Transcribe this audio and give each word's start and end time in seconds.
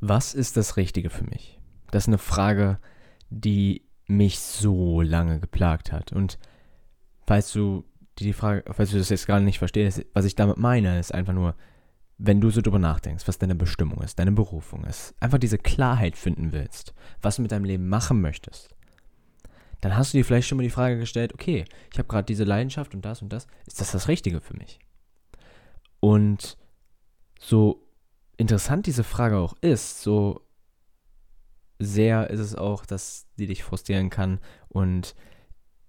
Was 0.00 0.34
ist 0.34 0.56
das 0.56 0.76
Richtige 0.76 1.10
für 1.10 1.24
mich? 1.24 1.58
Das 1.90 2.04
ist 2.04 2.08
eine 2.08 2.18
Frage, 2.18 2.78
die 3.30 3.82
mich 4.06 4.38
so 4.38 5.02
lange 5.02 5.40
geplagt 5.40 5.92
hat. 5.92 6.12
Und 6.12 6.38
falls 7.26 7.52
du 7.52 7.84
die 8.18 8.32
Frage, 8.32 8.64
falls 8.72 8.90
du 8.90 8.98
das 8.98 9.10
jetzt 9.10 9.26
gerade 9.26 9.44
nicht 9.44 9.58
verstehst, 9.58 10.04
was 10.12 10.24
ich 10.24 10.34
damit 10.34 10.56
meine, 10.56 10.98
ist 10.98 11.14
einfach 11.14 11.32
nur, 11.32 11.54
wenn 12.16 12.40
du 12.40 12.50
so 12.50 12.60
drüber 12.60 12.78
nachdenkst, 12.78 13.28
was 13.28 13.38
deine 13.38 13.54
Bestimmung 13.54 14.02
ist, 14.02 14.18
deine 14.18 14.32
Berufung 14.32 14.84
ist, 14.84 15.14
einfach 15.20 15.38
diese 15.38 15.58
Klarheit 15.58 16.16
finden 16.16 16.52
willst, 16.52 16.94
was 17.22 17.36
du 17.36 17.42
mit 17.42 17.52
deinem 17.52 17.64
Leben 17.64 17.88
machen 17.88 18.20
möchtest, 18.20 18.74
dann 19.80 19.96
hast 19.96 20.12
du 20.12 20.18
dir 20.18 20.24
vielleicht 20.24 20.48
schon 20.48 20.56
mal 20.56 20.64
die 20.64 20.70
Frage 20.70 20.98
gestellt, 20.98 21.32
okay, 21.32 21.64
ich 21.92 21.98
habe 21.98 22.08
gerade 22.08 22.26
diese 22.26 22.44
Leidenschaft 22.44 22.94
und 22.94 23.04
das 23.04 23.22
und 23.22 23.32
das, 23.32 23.46
ist 23.66 23.80
das 23.80 23.92
das 23.92 24.08
Richtige 24.08 24.40
für 24.40 24.56
mich? 24.56 24.80
Und 26.00 26.56
so 27.38 27.87
interessant 28.38 28.86
diese 28.86 29.04
Frage 29.04 29.36
auch 29.36 29.54
ist, 29.60 30.00
so 30.00 30.40
sehr 31.78 32.30
ist 32.30 32.40
es 32.40 32.54
auch, 32.54 32.86
dass 32.86 33.26
die 33.38 33.46
dich 33.46 33.62
frustrieren 33.62 34.08
kann 34.08 34.40
und 34.68 35.14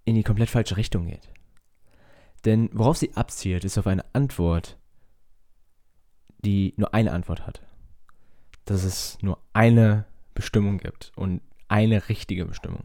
in 0.04 0.16
die 0.16 0.24
komplett 0.24 0.50
falsche 0.50 0.76
Richtung 0.76 1.08
geht. 1.08 1.30
Denn 2.46 2.70
worauf 2.74 2.98
sie 2.98 3.16
abzielt, 3.16 3.64
ist 3.64 3.78
auf 3.78 3.88
eine 3.88 4.04
Antwort, 4.14 4.78
die 6.44 6.74
nur 6.78 6.94
eine 6.94 7.12
Antwort 7.12 7.46
hat. 7.46 7.62
Dass 8.66 8.84
es 8.84 9.18
nur 9.22 9.40
eine 9.54 10.06
Bestimmung 10.34 10.78
gibt 10.78 11.12
und 11.16 11.42
eine 11.68 12.10
richtige 12.10 12.46
Bestimmung. 12.46 12.84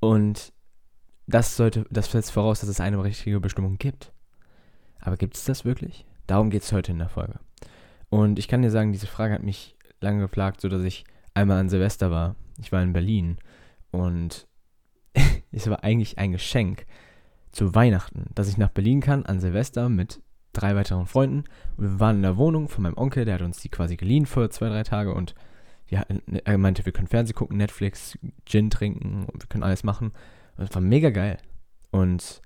Und 0.00 0.52
das 1.26 1.56
sollte, 1.56 1.86
das 1.90 2.10
setzt 2.10 2.32
voraus, 2.32 2.60
dass 2.60 2.68
es 2.68 2.80
eine 2.80 3.02
richtige 3.02 3.40
Bestimmung 3.40 3.78
gibt. 3.78 4.12
Aber 5.00 5.16
gibt 5.16 5.36
es 5.36 5.44
das 5.44 5.64
wirklich? 5.64 6.06
Darum 6.26 6.50
geht 6.50 6.62
es 6.62 6.72
heute 6.72 6.92
in 6.92 6.98
der 6.98 7.08
Folge. 7.08 7.38
Und 8.08 8.38
ich 8.38 8.48
kann 8.48 8.62
dir 8.62 8.70
sagen, 8.70 8.92
diese 8.92 9.06
Frage 9.06 9.34
hat 9.34 9.42
mich 9.42 9.76
lange 10.00 10.20
geplagt, 10.20 10.60
so 10.60 10.68
dass 10.68 10.82
ich 10.82 11.04
einmal 11.34 11.58
an 11.58 11.68
Silvester 11.68 12.10
war. 12.10 12.36
Ich 12.58 12.72
war 12.72 12.82
in 12.82 12.92
Berlin 12.92 13.38
und 13.90 14.46
es 15.52 15.68
war 15.68 15.84
eigentlich 15.84 16.18
ein 16.18 16.32
Geschenk 16.32 16.86
zu 17.52 17.74
Weihnachten, 17.74 18.26
dass 18.34 18.48
ich 18.48 18.58
nach 18.58 18.70
Berlin 18.70 19.00
kann 19.00 19.24
an 19.26 19.40
Silvester 19.40 19.88
mit 19.88 20.20
drei 20.52 20.74
weiteren 20.74 21.06
Freunden. 21.06 21.44
Und 21.76 21.92
wir 21.92 22.00
waren 22.00 22.16
in 22.16 22.22
der 22.22 22.36
Wohnung 22.36 22.68
von 22.68 22.82
meinem 22.82 22.96
Onkel, 22.96 23.24
der 23.24 23.34
hat 23.34 23.42
uns 23.42 23.60
die 23.60 23.68
quasi 23.68 23.96
geliehen 23.96 24.26
für 24.26 24.48
zwei, 24.50 24.68
drei 24.68 24.82
Tage 24.82 25.14
und 25.14 25.34
ja, 25.88 26.04
er 26.44 26.58
meinte, 26.58 26.84
wir 26.84 26.92
können 26.92 27.06
Fernsehen 27.06 27.36
gucken, 27.36 27.58
Netflix, 27.58 28.18
Gin 28.44 28.70
trinken 28.70 29.24
und 29.26 29.42
wir 29.42 29.48
können 29.48 29.62
alles 29.62 29.84
machen. 29.84 30.12
Und 30.56 30.68
es 30.68 30.74
war 30.74 30.82
mega 30.82 31.10
geil. 31.10 31.38
Und 31.92 32.42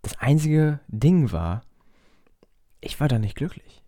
das 0.00 0.18
einzige 0.18 0.80
Ding 0.88 1.32
war, 1.32 1.62
ich 2.80 2.98
war 2.98 3.08
da 3.08 3.18
nicht 3.18 3.36
glücklich. 3.36 3.81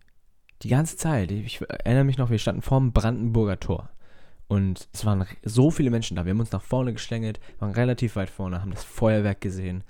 Die 0.61 0.69
ganze 0.69 0.97
Zeit. 0.97 1.31
Ich 1.31 1.61
erinnere 1.61 2.03
mich 2.03 2.17
noch, 2.17 2.29
wir 2.29 2.39
standen 2.39 2.61
vorm 2.61 2.93
Brandenburger 2.93 3.59
Tor. 3.59 3.89
Und 4.47 4.87
es 4.93 5.05
waren 5.05 5.25
so 5.43 5.71
viele 5.71 5.89
Menschen 5.89 6.15
da. 6.15 6.25
Wir 6.25 6.31
haben 6.31 6.39
uns 6.39 6.51
nach 6.51 6.61
vorne 6.61 6.93
geschlängelt, 6.93 7.39
waren 7.59 7.71
relativ 7.71 8.15
weit 8.15 8.29
vorne, 8.29 8.61
haben 8.61 8.71
das 8.71 8.83
Feuerwerk 8.83 9.41
gesehen. 9.41 9.83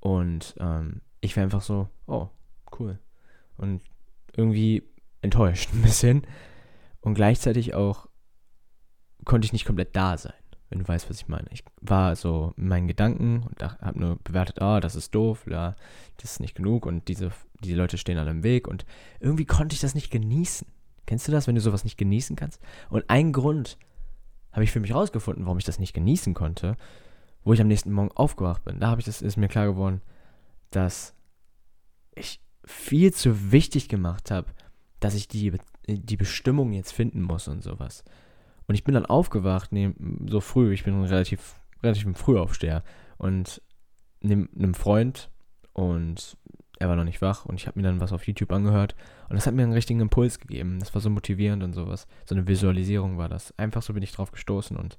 Und 0.00 0.54
ähm, 0.60 1.00
ich 1.20 1.36
war 1.36 1.42
einfach 1.42 1.62
so, 1.62 1.88
oh, 2.06 2.28
cool. 2.78 2.98
Und 3.56 3.82
irgendwie 4.36 4.84
enttäuscht 5.20 5.70
ein 5.72 5.82
bisschen. 5.82 6.22
Und 7.00 7.14
gleichzeitig 7.14 7.74
auch 7.74 8.06
konnte 9.24 9.46
ich 9.46 9.52
nicht 9.52 9.64
komplett 9.64 9.94
da 9.96 10.16
sein, 10.16 10.32
wenn 10.70 10.80
du 10.80 10.88
weißt, 10.88 11.08
was 11.08 11.20
ich 11.20 11.28
meine. 11.28 11.46
Ich 11.50 11.64
war 11.80 12.14
so 12.16 12.52
in 12.56 12.68
meinen 12.68 12.88
Gedanken 12.88 13.44
und 13.48 13.62
habe 13.62 13.98
nur 13.98 14.16
bewertet, 14.22 14.60
ah, 14.60 14.80
das 14.80 14.96
ist 14.96 15.14
doof, 15.14 15.46
ja, 15.48 15.74
das 16.18 16.32
ist 16.32 16.40
nicht 16.40 16.54
genug 16.54 16.86
und 16.86 17.08
diese 17.08 17.30
die 17.60 17.74
Leute 17.74 17.98
stehen 17.98 18.18
alle 18.18 18.30
im 18.30 18.44
Weg 18.44 18.68
und 18.68 18.84
irgendwie 19.20 19.44
konnte 19.44 19.74
ich 19.74 19.80
das 19.80 19.94
nicht 19.94 20.10
genießen. 20.10 20.66
Kennst 21.06 21.26
du 21.26 21.32
das, 21.32 21.46
wenn 21.46 21.54
du 21.54 21.60
sowas 21.60 21.84
nicht 21.84 21.98
genießen 21.98 22.36
kannst? 22.36 22.60
Und 22.90 23.08
ein 23.08 23.32
Grund 23.32 23.78
habe 24.52 24.64
ich 24.64 24.70
für 24.70 24.80
mich 24.80 24.94
rausgefunden, 24.94 25.44
warum 25.44 25.58
ich 25.58 25.64
das 25.64 25.78
nicht 25.78 25.94
genießen 25.94 26.34
konnte, 26.34 26.76
wo 27.44 27.52
ich 27.52 27.60
am 27.60 27.68
nächsten 27.68 27.92
Morgen 27.92 28.12
aufgewacht 28.12 28.64
bin. 28.64 28.80
Da 28.80 28.88
habe 28.88 29.00
ich 29.00 29.06
das 29.06 29.22
ist 29.22 29.36
mir 29.36 29.48
klar 29.48 29.66
geworden, 29.66 30.02
dass 30.70 31.14
ich 32.14 32.40
viel 32.64 33.12
zu 33.12 33.52
wichtig 33.52 33.88
gemacht 33.88 34.30
habe, 34.30 34.48
dass 35.00 35.14
ich 35.14 35.28
die, 35.28 35.52
die 35.86 36.16
Bestimmung 36.16 36.72
jetzt 36.72 36.92
finden 36.92 37.22
muss 37.22 37.48
und 37.48 37.62
sowas. 37.62 38.04
Und 38.68 38.74
ich 38.74 38.84
bin 38.84 38.94
dann 38.94 39.06
aufgewacht, 39.06 39.72
ne, 39.72 39.94
so 40.28 40.40
früh, 40.40 40.72
ich 40.72 40.84
bin 40.84 40.94
ein 40.94 41.04
relativ, 41.04 41.56
relativ 41.82 42.06
früh 42.16 42.38
aufsteher 42.38 42.84
und 43.16 43.62
neben 44.20 44.50
einem 44.54 44.74
Freund 44.74 45.30
und 45.72 46.36
er 46.78 46.88
war 46.88 46.96
noch 46.96 47.04
nicht 47.04 47.22
wach 47.22 47.46
und 47.46 47.56
ich 47.56 47.66
habe 47.66 47.78
mir 47.78 47.82
dann 47.82 48.00
was 48.00 48.12
auf 48.12 48.26
YouTube 48.26 48.52
angehört 48.52 48.94
und 49.28 49.36
das 49.36 49.46
hat 49.46 49.54
mir 49.54 49.62
einen 49.62 49.72
richtigen 49.72 50.00
Impuls 50.00 50.38
gegeben. 50.38 50.78
Das 50.80 50.94
war 50.94 51.00
so 51.00 51.10
motivierend 51.10 51.62
und 51.62 51.72
sowas. 51.72 52.06
So 52.26 52.34
eine 52.34 52.46
Visualisierung 52.46 53.16
war 53.16 53.28
das. 53.28 53.56
Einfach 53.58 53.82
so 53.82 53.94
bin 53.94 54.02
ich 54.02 54.12
drauf 54.12 54.30
gestoßen 54.30 54.76
und 54.76 54.98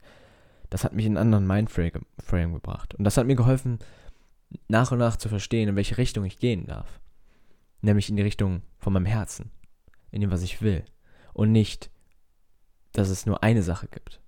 das 0.70 0.84
hat 0.84 0.94
mich 0.94 1.06
in 1.06 1.16
einen 1.16 1.34
anderen 1.34 1.48
Mindframe 1.48 2.54
gebracht. 2.54 2.96
Und 2.96 3.04
das 3.04 3.18
hat 3.18 3.28
mir 3.28 3.36
geholfen, 3.36 3.80
nach 4.68 4.92
und 4.92 4.98
nach 4.98 5.16
zu 5.16 5.30
verstehen, 5.30 5.70
in 5.70 5.76
welche 5.76 5.98
Richtung 5.98 6.26
ich 6.26 6.40
gehen 6.40 6.66
darf. 6.66 7.00
Nämlich 7.82 8.10
in 8.10 8.16
die 8.16 8.24
Richtung 8.24 8.64
von 8.80 8.94
meinem 8.94 9.06
Herzen. 9.06 9.52
In 10.12 10.22
dem, 10.22 10.32
was 10.32 10.42
ich 10.42 10.62
will. 10.62 10.84
Und 11.34 11.52
nicht, 11.52 11.92
dass 12.94 13.10
es 13.10 13.26
nur 13.26 13.44
eine 13.44 13.64
Sache 13.64 13.88
gibt. 13.88 14.20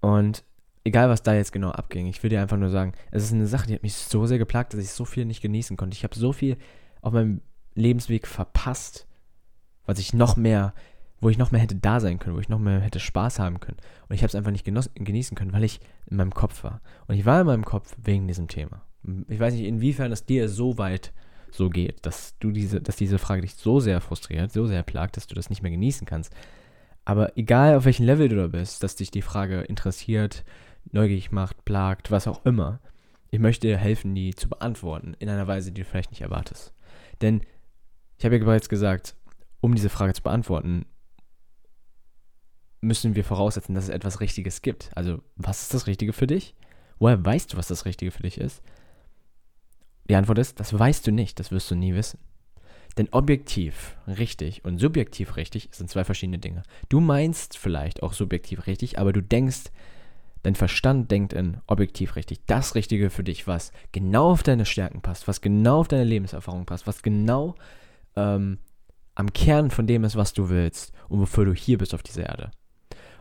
Und 0.00 0.44
egal 0.84 1.08
was 1.08 1.22
da 1.22 1.34
jetzt 1.34 1.52
genau 1.52 1.70
abging, 1.70 2.06
ich 2.06 2.22
will 2.22 2.30
dir 2.30 2.42
einfach 2.42 2.56
nur 2.56 2.70
sagen, 2.70 2.92
es 3.10 3.22
ist 3.22 3.32
eine 3.32 3.46
Sache, 3.46 3.66
die 3.66 3.74
hat 3.74 3.82
mich 3.82 3.94
so 3.94 4.26
sehr 4.26 4.38
geplagt, 4.38 4.74
dass 4.74 4.80
ich 4.80 4.90
so 4.90 5.04
viel 5.04 5.24
nicht 5.24 5.40
genießen 5.40 5.76
konnte. 5.76 5.96
Ich 5.96 6.04
habe 6.04 6.16
so 6.16 6.32
viel 6.32 6.56
auf 7.00 7.12
meinem 7.12 7.40
Lebensweg 7.74 8.26
verpasst, 8.26 9.06
was 9.86 9.98
ich 9.98 10.12
noch 10.12 10.36
mehr, 10.36 10.74
wo 11.20 11.28
ich 11.28 11.38
noch 11.38 11.52
mehr 11.52 11.60
hätte 11.60 11.76
da 11.76 12.00
sein 12.00 12.18
können, 12.18 12.36
wo 12.36 12.40
ich 12.40 12.48
noch 12.48 12.58
mehr 12.58 12.80
hätte 12.80 13.00
Spaß 13.00 13.38
haben 13.38 13.60
können. 13.60 13.78
Und 14.08 14.14
ich 14.14 14.22
habe 14.22 14.28
es 14.28 14.34
einfach 14.34 14.50
nicht 14.50 14.64
genießen 14.64 15.36
können, 15.36 15.52
weil 15.52 15.64
ich 15.64 15.80
in 16.10 16.16
meinem 16.16 16.34
Kopf 16.34 16.64
war. 16.64 16.80
Und 17.06 17.14
ich 17.14 17.24
war 17.24 17.40
in 17.40 17.46
meinem 17.46 17.64
Kopf 17.64 17.94
wegen 18.02 18.26
diesem 18.26 18.48
Thema. 18.48 18.82
Ich 19.28 19.38
weiß 19.38 19.54
nicht, 19.54 19.64
inwiefern 19.64 20.12
es 20.12 20.26
dir 20.26 20.48
so 20.48 20.78
weit 20.78 21.12
so 21.50 21.70
geht, 21.70 22.06
dass 22.06 22.38
du 22.38 22.50
diese, 22.50 22.80
dass 22.80 22.96
diese 22.96 23.18
Frage 23.18 23.42
dich 23.42 23.54
so 23.54 23.78
sehr 23.78 24.00
frustriert, 24.00 24.52
so 24.52 24.66
sehr 24.66 24.82
plagt, 24.82 25.16
dass 25.16 25.26
du 25.26 25.34
das 25.34 25.50
nicht 25.50 25.62
mehr 25.62 25.70
genießen 25.70 26.06
kannst. 26.06 26.34
Aber 27.04 27.36
egal 27.36 27.76
auf 27.76 27.84
welchem 27.84 28.06
Level 28.06 28.28
du 28.28 28.36
da 28.36 28.46
bist, 28.46 28.82
dass 28.82 28.96
dich 28.96 29.10
die 29.10 29.22
Frage 29.22 29.62
interessiert, 29.62 30.44
neugierig 30.90 31.32
macht, 31.32 31.64
plagt, 31.64 32.10
was 32.10 32.28
auch 32.28 32.44
immer. 32.44 32.80
Ich 33.30 33.40
möchte 33.40 33.66
dir 33.66 33.78
helfen, 33.78 34.14
die 34.14 34.34
zu 34.34 34.48
beantworten, 34.48 35.14
in 35.18 35.28
einer 35.28 35.46
Weise, 35.46 35.72
die 35.72 35.82
du 35.82 35.88
vielleicht 35.88 36.10
nicht 36.10 36.20
erwartest. 36.20 36.74
Denn 37.20 37.42
ich 38.18 38.24
habe 38.24 38.36
ja 38.36 38.44
bereits 38.44 38.68
gesagt, 38.68 39.16
um 39.60 39.74
diese 39.74 39.88
Frage 39.88 40.12
zu 40.12 40.22
beantworten, 40.22 40.86
müssen 42.80 43.14
wir 43.14 43.24
voraussetzen, 43.24 43.74
dass 43.74 43.84
es 43.84 43.90
etwas 43.90 44.20
Richtiges 44.20 44.60
gibt. 44.60 44.90
Also, 44.94 45.22
was 45.36 45.62
ist 45.62 45.74
das 45.74 45.86
Richtige 45.86 46.12
für 46.12 46.26
dich? 46.26 46.54
Woher 46.98 47.24
weißt 47.24 47.52
du, 47.52 47.56
was 47.56 47.68
das 47.68 47.84
Richtige 47.84 48.10
für 48.10 48.22
dich 48.22 48.38
ist? 48.38 48.62
Die 50.08 50.16
Antwort 50.16 50.38
ist, 50.38 50.60
das 50.60 50.76
weißt 50.76 51.06
du 51.06 51.12
nicht, 51.12 51.38
das 51.38 51.50
wirst 51.52 51.70
du 51.70 51.74
nie 51.74 51.94
wissen. 51.94 52.18
Denn 52.98 53.08
objektiv 53.10 53.96
richtig 54.06 54.64
und 54.64 54.78
subjektiv 54.78 55.36
richtig 55.36 55.68
sind 55.72 55.88
zwei 55.88 56.04
verschiedene 56.04 56.38
Dinge. 56.38 56.62
Du 56.88 57.00
meinst 57.00 57.56
vielleicht 57.56 58.02
auch 58.02 58.12
subjektiv 58.12 58.66
richtig, 58.66 58.98
aber 58.98 59.12
du 59.12 59.22
denkst, 59.22 59.70
Dein 60.42 60.56
Verstand 60.56 61.10
denkt 61.10 61.32
in 61.32 61.58
objektiv 61.66 62.16
richtig, 62.16 62.40
das 62.46 62.74
Richtige 62.74 63.10
für 63.10 63.22
dich, 63.22 63.46
was 63.46 63.72
genau 63.92 64.32
auf 64.32 64.42
deine 64.42 64.66
Stärken 64.66 65.00
passt, 65.00 65.28
was 65.28 65.40
genau 65.40 65.80
auf 65.80 65.88
deine 65.88 66.04
Lebenserfahrung 66.04 66.66
passt, 66.66 66.86
was 66.86 67.02
genau 67.02 67.54
ähm, 68.16 68.58
am 69.14 69.32
Kern 69.32 69.70
von 69.70 69.86
dem 69.86 70.02
ist, 70.02 70.16
was 70.16 70.32
du 70.32 70.48
willst 70.48 70.92
und 71.08 71.20
wofür 71.20 71.44
du 71.44 71.54
hier 71.54 71.78
bist 71.78 71.94
auf 71.94 72.02
dieser 72.02 72.24
Erde. 72.24 72.50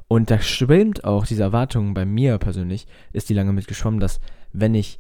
Und 0.08 0.32
da 0.32 0.42
schwimmt 0.42 1.04
auch 1.04 1.28
diese 1.28 1.44
Erwartung 1.44 1.94
bei 1.94 2.06
mir 2.06 2.38
persönlich, 2.40 2.88
ist 3.14 3.30
die 3.30 3.34
lange 3.36 3.54
mitgeschwommen, 3.54 4.00
dass 4.00 4.20
wenn 4.52 4.74
ich 4.74 4.98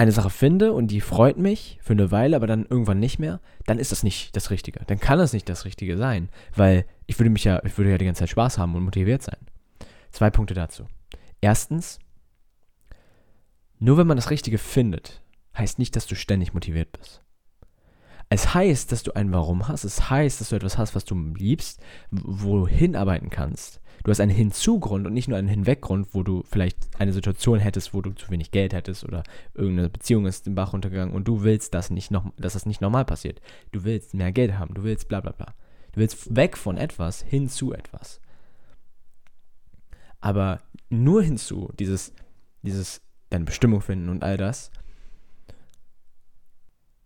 eine 0.00 0.12
Sache 0.12 0.30
finde 0.30 0.72
und 0.72 0.86
die 0.86 1.02
freut 1.02 1.36
mich 1.36 1.78
für 1.82 1.92
eine 1.92 2.10
Weile, 2.10 2.34
aber 2.34 2.46
dann 2.46 2.64
irgendwann 2.64 2.98
nicht 2.98 3.18
mehr, 3.18 3.38
dann 3.66 3.78
ist 3.78 3.92
das 3.92 4.02
nicht 4.02 4.34
das 4.34 4.50
Richtige. 4.50 4.80
Dann 4.86 4.98
kann 4.98 5.18
das 5.18 5.34
nicht 5.34 5.46
das 5.46 5.66
Richtige 5.66 5.98
sein, 5.98 6.30
weil 6.56 6.86
ich 7.06 7.18
würde 7.18 7.28
mich 7.28 7.44
ja, 7.44 7.62
ich 7.66 7.76
würde 7.76 7.90
ja 7.90 7.98
die 7.98 8.06
ganze 8.06 8.20
Zeit 8.20 8.30
Spaß 8.30 8.56
haben 8.56 8.74
und 8.74 8.82
motiviert 8.82 9.20
sein. 9.20 9.36
Zwei 10.10 10.30
Punkte 10.30 10.54
dazu. 10.54 10.86
Erstens, 11.42 11.98
nur 13.78 13.98
wenn 13.98 14.06
man 14.06 14.16
das 14.16 14.30
Richtige 14.30 14.56
findet, 14.56 15.20
heißt 15.58 15.78
nicht, 15.78 15.94
dass 15.96 16.06
du 16.06 16.14
ständig 16.14 16.54
motiviert 16.54 16.92
bist. 16.92 17.22
Es 18.32 18.54
heißt, 18.54 18.92
dass 18.92 19.02
du 19.02 19.12
ein 19.16 19.32
Warum 19.32 19.66
hast. 19.66 19.82
Es 19.82 20.08
heißt, 20.08 20.40
dass 20.40 20.50
du 20.50 20.56
etwas 20.56 20.78
hast, 20.78 20.94
was 20.94 21.04
du 21.04 21.16
liebst, 21.34 21.82
wo 22.12 22.60
du 22.60 22.68
hinarbeiten 22.68 23.28
kannst. 23.28 23.80
Du 24.04 24.10
hast 24.10 24.20
einen 24.20 24.30
Hinzugrund 24.30 25.04
und 25.06 25.12
nicht 25.12 25.26
nur 25.26 25.36
einen 25.36 25.48
Hinweggrund, 25.48 26.14
wo 26.14 26.22
du 26.22 26.44
vielleicht 26.48 26.78
eine 26.98 27.12
Situation 27.12 27.58
hättest, 27.58 27.92
wo 27.92 28.00
du 28.00 28.12
zu 28.12 28.30
wenig 28.30 28.52
Geld 28.52 28.72
hättest 28.72 29.04
oder 29.04 29.24
irgendeine 29.54 29.90
Beziehung 29.90 30.26
ist 30.26 30.46
den 30.46 30.54
Bach 30.54 30.72
runtergegangen 30.72 31.12
und 31.12 31.26
du 31.26 31.42
willst, 31.42 31.74
dass, 31.74 31.90
nicht 31.90 32.12
noch, 32.12 32.32
dass 32.38 32.52
das 32.52 32.66
nicht 32.66 32.80
normal 32.80 33.04
passiert. 33.04 33.40
Du 33.72 33.82
willst 33.82 34.14
mehr 34.14 34.30
Geld 34.30 34.56
haben, 34.56 34.74
du 34.74 34.84
willst 34.84 35.08
bla 35.08 35.20
bla 35.20 35.32
bla. 35.32 35.52
Du 35.92 36.00
willst 36.00 36.34
weg 36.34 36.56
von 36.56 36.78
etwas 36.78 37.22
hin 37.22 37.48
zu 37.48 37.72
etwas. 37.72 38.20
Aber 40.20 40.60
nur 40.88 41.22
hinzu, 41.22 41.72
dieses, 41.78 42.14
dieses 42.62 43.02
deine 43.28 43.44
Bestimmung 43.44 43.80
finden 43.80 44.08
und 44.08 44.22
all 44.22 44.36
das, 44.36 44.70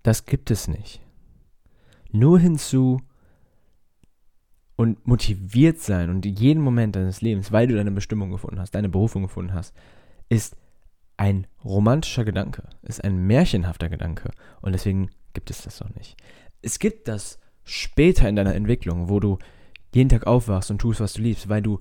das 0.03 0.27
gibt 0.27 0.51
es 0.51 0.69
nicht. 0.69 1.04
Nur 2.15 2.39
hinzu 2.39 3.01
und 4.77 5.05
motiviert 5.05 5.81
sein 5.81 6.11
und 6.11 6.25
jeden 6.25 6.63
Moment 6.63 6.95
deines 6.95 7.21
Lebens, 7.21 7.51
weil 7.51 7.67
du 7.67 7.75
deine 7.75 7.91
Bestimmung 7.91 8.31
gefunden 8.31 8.61
hast, 8.61 8.73
deine 8.73 8.89
Berufung 8.89 9.23
gefunden 9.23 9.53
hast, 9.53 9.75
ist 10.29 10.57
ein 11.17 11.49
romantischer 11.65 12.25
Gedanke, 12.25 12.69
ist 12.83 13.03
ein 13.03 13.27
märchenhafter 13.27 13.89
Gedanke. 13.89 14.31
Und 14.61 14.75
deswegen 14.75 15.11
gibt 15.33 15.51
es 15.51 15.63
das 15.63 15.79
doch 15.79 15.93
nicht. 15.97 16.17
Es 16.63 16.79
gibt 16.79 17.09
das 17.09 17.41
später 17.65 18.29
in 18.29 18.37
deiner 18.37 18.55
Entwicklung, 18.55 19.09
wo 19.09 19.19
du 19.19 19.39
jeden 19.93 20.09
Tag 20.09 20.29
aufwachst 20.29 20.71
und 20.71 20.79
tust, 20.79 21.01
was 21.01 21.15
du 21.15 21.23
liebst, 21.23 21.49
weil 21.49 21.63
du 21.63 21.81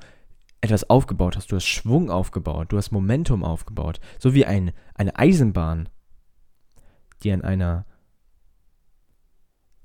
etwas 0.61 0.89
aufgebaut 0.89 1.37
hast, 1.37 1.51
du 1.51 1.57
hast 1.57 1.67
Schwung 1.67 2.09
aufgebaut, 2.09 2.71
du 2.71 2.77
hast 2.77 2.89
Momentum 2.91 3.43
aufgebaut, 3.43 3.99
so 4.17 4.33
wie 4.33 4.47
ein, 4.47 4.71
eine 4.95 5.15
Eisenbahn, 5.15 5.89
die 7.21 7.31
an 7.31 7.43
einer 7.43 7.85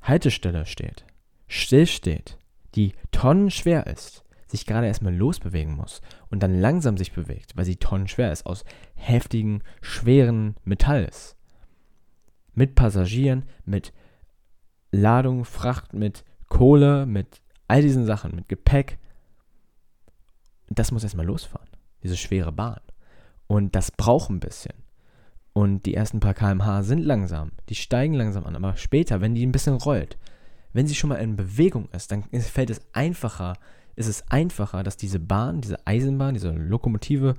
Haltestelle 0.08 0.64
steht, 0.64 1.04
still 1.48 1.86
steht, 1.86 2.38
die 2.74 2.94
tonnenschwer 3.10 3.86
ist, 3.86 4.24
sich 4.46 4.64
gerade 4.64 4.86
erstmal 4.86 5.14
losbewegen 5.14 5.76
muss 5.76 6.00
und 6.30 6.42
dann 6.42 6.58
langsam 6.58 6.96
sich 6.96 7.12
bewegt, 7.12 7.56
weil 7.56 7.66
sie 7.66 7.76
tonnenschwer 7.76 8.32
ist, 8.32 8.46
aus 8.46 8.64
heftigen, 8.94 9.62
schweren 9.82 10.56
Metall 10.64 11.04
ist. 11.04 11.36
Mit 12.54 12.74
Passagieren, 12.74 13.44
mit 13.66 13.92
Ladung, 14.90 15.44
Fracht, 15.44 15.92
mit 15.92 16.24
Kohle, 16.48 17.04
mit 17.04 17.42
all 17.68 17.82
diesen 17.82 18.06
Sachen, 18.06 18.34
mit 18.34 18.48
Gepäck. 18.48 18.98
Das 20.70 20.90
muss 20.90 21.04
erstmal 21.04 21.26
losfahren, 21.26 21.68
diese 22.02 22.16
schwere 22.16 22.50
Bahn. 22.50 22.80
Und 23.46 23.74
das 23.74 23.90
braucht 23.90 24.30
ein 24.30 24.40
bisschen. 24.40 24.74
Und 25.58 25.86
die 25.86 25.94
ersten 25.94 26.20
paar 26.20 26.34
kmh 26.34 26.84
sind 26.84 27.00
langsam, 27.00 27.50
die 27.68 27.74
steigen 27.74 28.14
langsam 28.14 28.46
an, 28.46 28.54
aber 28.54 28.76
später, 28.76 29.20
wenn 29.20 29.34
die 29.34 29.44
ein 29.44 29.50
bisschen 29.50 29.74
rollt, 29.74 30.16
wenn 30.72 30.86
sie 30.86 30.94
schon 30.94 31.08
mal 31.08 31.16
in 31.16 31.34
Bewegung 31.34 31.88
ist, 31.90 32.12
dann 32.12 32.22
fällt 32.22 32.70
es 32.70 32.80
einfacher, 32.92 33.54
ist 33.96 34.06
es 34.06 34.22
einfacher, 34.30 34.84
dass 34.84 34.96
diese 34.96 35.18
Bahn, 35.18 35.60
diese 35.60 35.84
Eisenbahn, 35.84 36.34
diese 36.34 36.52
Lokomotive 36.52 37.34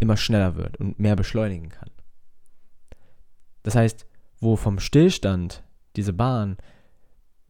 immer 0.00 0.16
schneller 0.16 0.56
wird 0.56 0.78
und 0.78 0.98
mehr 0.98 1.14
beschleunigen 1.14 1.68
kann. 1.68 1.90
Das 3.64 3.74
heißt, 3.74 4.06
wo 4.40 4.56
vom 4.56 4.78
Stillstand 4.78 5.62
diese 5.94 6.14
Bahn 6.14 6.56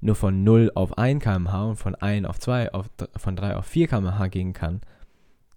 nur 0.01 0.17
von 0.17 0.43
0 0.43 0.73
auf 0.75 0.99
1 0.99 1.23
km/h 1.23 1.65
und 1.65 1.77
von 1.77 1.95
1 1.95 2.27
auf 2.27 2.41
2, 2.41 2.73
auf, 2.73 2.91
von 3.17 3.37
3 3.37 3.55
auf 3.55 3.67
4 3.67 3.87
km/h 3.87 4.27
gehen 4.27 4.53
kann, 4.53 4.81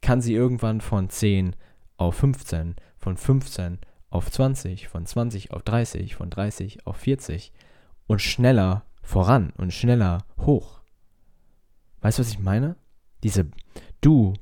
kann 0.02 0.22
sie 0.22 0.36
irgendwann 0.36 0.82
von 0.82 1.10
10 1.10 1.56
auf 1.98 2.14
15, 2.18 2.76
von 3.00 3.18
15 3.18 3.80
auf 4.10 4.32
20, 4.32 4.88
von 4.88 5.06
20 5.06 5.52
auf 5.52 5.64
30, 5.64 6.16
von 6.16 6.30
30 6.30 6.86
auf 6.88 6.98
40 6.98 7.52
und 8.08 8.22
schneller 8.22 8.86
voran 9.02 9.52
und 9.58 9.74
schneller 9.74 10.26
hoch. 10.38 10.82
Weißt 12.02 12.20
du, 12.20 12.22
was 12.22 12.30
ich 12.30 12.40
meine? 12.40 12.76
Diese 13.24 13.48
du 14.02 14.34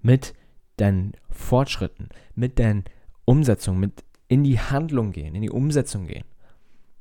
mit 0.00 0.34
deinen 0.76 1.12
Fortschritten, 1.30 2.08
mit 2.34 2.58
deinen 2.58 2.84
Umsetzungen, 3.24 3.80
mit 3.80 4.04
in 4.28 4.44
die 4.44 4.58
Handlung 4.58 5.12
gehen, 5.12 5.34
in 5.34 5.42
die 5.42 5.50
Umsetzung 5.50 6.06
gehen. 6.06 6.24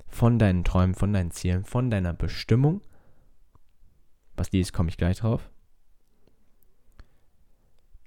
Von 0.08 0.38
deinen 0.38 0.64
Träumen, 0.64 0.94
von 0.94 1.14
deinen 1.14 1.32
Zielen, 1.32 1.64
von 1.64 1.90
deiner 1.90 2.14
Bestimmung. 2.14 2.82
Was 4.36 4.50
die 4.50 4.60
ist, 4.60 4.74
komme 4.74 4.90
ich 4.90 4.98
gleich 4.98 5.18
drauf. 5.18 5.50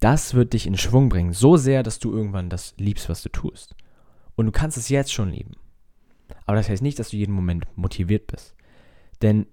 Das 0.00 0.34
wird 0.34 0.52
dich 0.52 0.66
in 0.66 0.76
Schwung 0.76 1.08
bringen, 1.08 1.32
so 1.32 1.56
sehr, 1.56 1.82
dass 1.82 1.98
du 1.98 2.12
irgendwann 2.12 2.50
das 2.50 2.74
liebst, 2.76 3.08
was 3.08 3.22
du 3.22 3.30
tust. 3.30 3.74
Und 4.36 4.46
du 4.46 4.52
kannst 4.52 4.76
es 4.76 4.88
jetzt 4.88 5.12
schon 5.12 5.30
lieben. 5.30 5.52
Aber 6.46 6.56
das 6.56 6.68
heißt 6.68 6.82
nicht, 6.82 6.98
dass 6.98 7.10
du 7.10 7.16
jeden 7.16 7.34
Moment 7.34 7.66
motiviert 7.76 8.26
bist. 8.26 8.54
Denn 9.22 9.46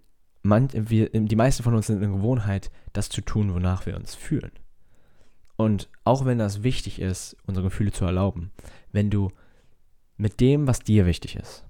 man, 0.43 0.69
wir, 0.73 1.09
die 1.09 1.35
meisten 1.35 1.63
von 1.63 1.75
uns 1.75 1.87
sind 1.87 2.01
in 2.01 2.13
Gewohnheit, 2.13 2.71
das 2.93 3.09
zu 3.09 3.21
tun, 3.21 3.53
wonach 3.53 3.85
wir 3.85 3.95
uns 3.95 4.15
fühlen. 4.15 4.51
Und 5.55 5.89
auch 6.03 6.25
wenn 6.25 6.39
das 6.39 6.63
wichtig 6.63 6.99
ist, 6.99 7.37
unsere 7.45 7.67
Gefühle 7.67 7.91
zu 7.91 8.05
erlauben, 8.05 8.51
wenn 8.91 9.09
du 9.09 9.29
mit 10.17 10.39
dem, 10.39 10.67
was 10.67 10.79
dir 10.79 11.05
wichtig 11.05 11.35
ist, 11.35 11.65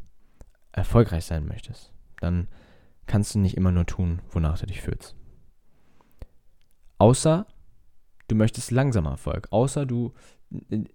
erfolgreich 0.72 1.26
sein 1.26 1.46
möchtest, 1.46 1.92
dann 2.22 2.48
kannst 3.08 3.36
du 3.36 3.40
nicht 3.40 3.58
immer 3.58 3.72
nur 3.72 3.86
tun, 3.86 4.22
wonach 4.30 4.60
du 4.60 4.68
dich 4.68 4.82
fühlst. 4.82 5.16
Außer 6.98 7.46
du 8.30 8.36
möchtest 8.36 8.72
langsamer 8.72 9.12
Erfolg. 9.12 9.48
Außer 9.52 9.86
du, 9.86 10.14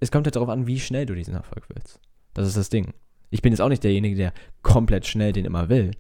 es 0.01 0.11
kommt 0.11 0.27
halt 0.27 0.37
darauf 0.37 0.49
an, 0.49 0.67
wie 0.67 0.81
schnell 0.81 1.07
du 1.07 1.15
diesen 1.15 1.35
Erfolg 1.35 1.67
willst. 1.75 2.01
Das 2.35 2.47
ist 2.47 2.57
das 2.57 2.69
Ding. 2.69 2.93
Ich 3.31 3.43
bin 3.43 3.53
jetzt 3.53 3.61
auch 3.61 3.69
nicht 3.69 3.85
derjenige, 3.85 4.17
der 4.17 4.33
komplett 4.63 5.07
schnell 5.07 5.33
den 5.33 5.45
immer 5.45 5.69
will. 5.69 5.93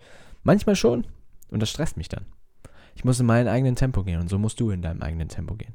Manchmal 0.43 0.77
schon. 0.77 1.07
Und 1.51 1.61
das 1.61 1.71
stresst 1.71 1.97
mich 1.97 2.09
dann. 2.09 2.27
Ich 2.95 3.05
muss 3.05 3.21
in 3.21 3.27
meinem 3.27 3.49
eigenen 3.49 3.77
Tempo 3.77 4.05
gehen 4.05 4.21
und 4.21 4.29
so 4.29 4.39
musst 4.39 4.59
du 4.61 4.71
in 4.71 4.83
deinem 4.83 5.03
eigenen 5.03 5.29
Tempo 5.29 5.55
gehen. 5.55 5.75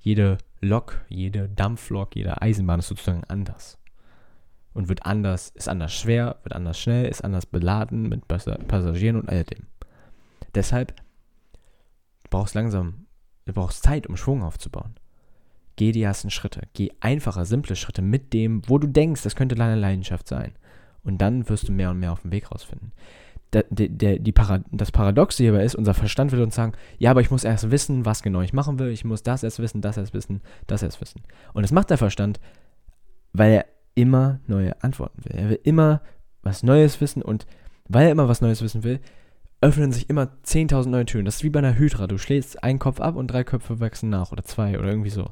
Jede 0.00 0.38
Lok, 0.60 1.04
jede 1.08 1.48
Dampflok, 1.48 2.16
jede 2.16 2.40
Eisenbahn 2.40 2.78
ist 2.78 2.88
sozusagen 2.88 3.24
anders. 3.24 3.78
Und 4.72 4.88
wird 4.88 5.04
anders, 5.04 5.50
ist 5.50 5.68
anders 5.68 5.92
schwer, 5.92 6.38
wird 6.42 6.54
anders 6.54 6.78
schnell, 6.78 7.06
ist 7.06 7.24
anders 7.24 7.46
beladen 7.46 8.08
mit 8.08 8.28
Passagieren 8.28 9.16
und 9.16 9.28
all 9.28 9.44
dem. 9.44 9.66
Deshalb 10.54 10.94
brauchst 12.30 12.54
langsam, 12.54 13.06
du 13.46 13.52
brauchst 13.52 13.82
Zeit, 13.82 14.06
um 14.06 14.16
Schwung 14.16 14.42
aufzubauen. 14.42 14.94
Geh 15.76 15.92
die 15.92 16.02
ersten 16.02 16.30
Schritte. 16.30 16.62
Geh 16.72 16.90
einfache, 17.00 17.44
simple 17.44 17.76
Schritte 17.76 18.02
mit 18.02 18.32
dem, 18.32 18.62
wo 18.66 18.78
du 18.78 18.86
denkst, 18.86 19.22
das 19.22 19.36
könnte 19.36 19.54
deine 19.54 19.78
Leidenschaft 19.80 20.26
sein. 20.26 20.52
Und 21.02 21.18
dann 21.18 21.48
wirst 21.48 21.68
du 21.68 21.72
mehr 21.72 21.90
und 21.90 22.00
mehr 22.00 22.12
auf 22.12 22.22
dem 22.22 22.32
Weg 22.32 22.50
rausfinden 22.50 22.92
der, 23.52 23.88
der, 23.88 24.18
die 24.18 24.32
Para 24.32 24.60
das 24.70 24.92
Paradoxe 24.92 25.42
hierbei 25.42 25.64
ist, 25.64 25.74
unser 25.74 25.94
Verstand 25.94 26.32
will 26.32 26.42
uns 26.42 26.54
sagen, 26.54 26.72
ja, 26.98 27.10
aber 27.10 27.20
ich 27.20 27.30
muss 27.30 27.44
erst 27.44 27.70
wissen, 27.70 28.04
was 28.04 28.22
genau 28.22 28.40
ich 28.40 28.52
machen 28.52 28.78
will, 28.78 28.88
ich 28.88 29.04
muss 29.04 29.22
das 29.22 29.42
erst 29.42 29.58
wissen, 29.60 29.80
das 29.80 29.96
erst 29.96 30.14
wissen, 30.14 30.40
das 30.66 30.82
erst 30.82 31.00
wissen. 31.00 31.22
Und 31.52 31.62
das 31.62 31.72
macht 31.72 31.90
der 31.90 31.98
Verstand, 31.98 32.40
weil 33.32 33.52
er 33.52 33.66
immer 33.94 34.40
neue 34.46 34.82
Antworten 34.82 35.24
will. 35.24 35.36
Er 35.36 35.50
will 35.50 35.60
immer 35.62 36.02
was 36.42 36.62
Neues 36.62 37.00
wissen 37.00 37.22
und 37.22 37.46
weil 37.88 38.06
er 38.06 38.12
immer 38.12 38.28
was 38.28 38.40
Neues 38.40 38.62
wissen 38.62 38.84
will, 38.84 39.00
öffnen 39.60 39.92
sich 39.92 40.10
immer 40.10 40.28
10.000 40.44 40.88
neue 40.88 41.06
Türen. 41.06 41.24
Das 41.24 41.36
ist 41.36 41.44
wie 41.44 41.50
bei 41.50 41.60
einer 41.60 41.78
Hydra. 41.78 42.06
Du 42.06 42.18
schlägst 42.18 42.62
einen 42.62 42.78
Kopf 42.78 43.00
ab 43.00 43.16
und 43.16 43.28
drei 43.28 43.42
Köpfe 43.42 43.80
wachsen 43.80 44.10
nach 44.10 44.32
oder 44.32 44.44
zwei 44.44 44.78
oder 44.78 44.88
irgendwie 44.88 45.10
so. 45.10 45.30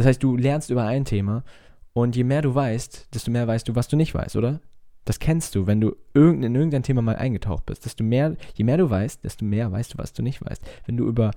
Das 0.00 0.06
heißt, 0.06 0.22
du 0.22 0.34
lernst 0.34 0.70
über 0.70 0.86
ein 0.86 1.04
Thema 1.04 1.44
und 1.92 2.16
je 2.16 2.24
mehr 2.24 2.40
du 2.40 2.54
weißt, 2.54 3.08
desto 3.12 3.30
mehr 3.30 3.46
weißt 3.46 3.68
du, 3.68 3.74
was 3.74 3.86
du 3.86 3.98
nicht 3.98 4.14
weißt, 4.14 4.34
oder? 4.36 4.62
Das 5.04 5.18
kennst 5.18 5.54
du, 5.54 5.66
wenn 5.66 5.82
du 5.82 5.94
in 6.14 6.42
irgendein 6.54 6.82
Thema 6.82 7.02
mal 7.02 7.16
eingetaucht 7.16 7.66
bist. 7.66 7.84
Desto 7.84 8.02
mehr, 8.02 8.34
je 8.54 8.64
mehr 8.64 8.78
du 8.78 8.88
weißt, 8.88 9.22
desto 9.22 9.44
mehr 9.44 9.70
weißt 9.70 9.92
du, 9.92 9.98
was 9.98 10.14
du 10.14 10.22
nicht 10.22 10.42
weißt. 10.42 10.62
Wenn 10.86 10.96
du 10.96 11.06
über 11.06 11.32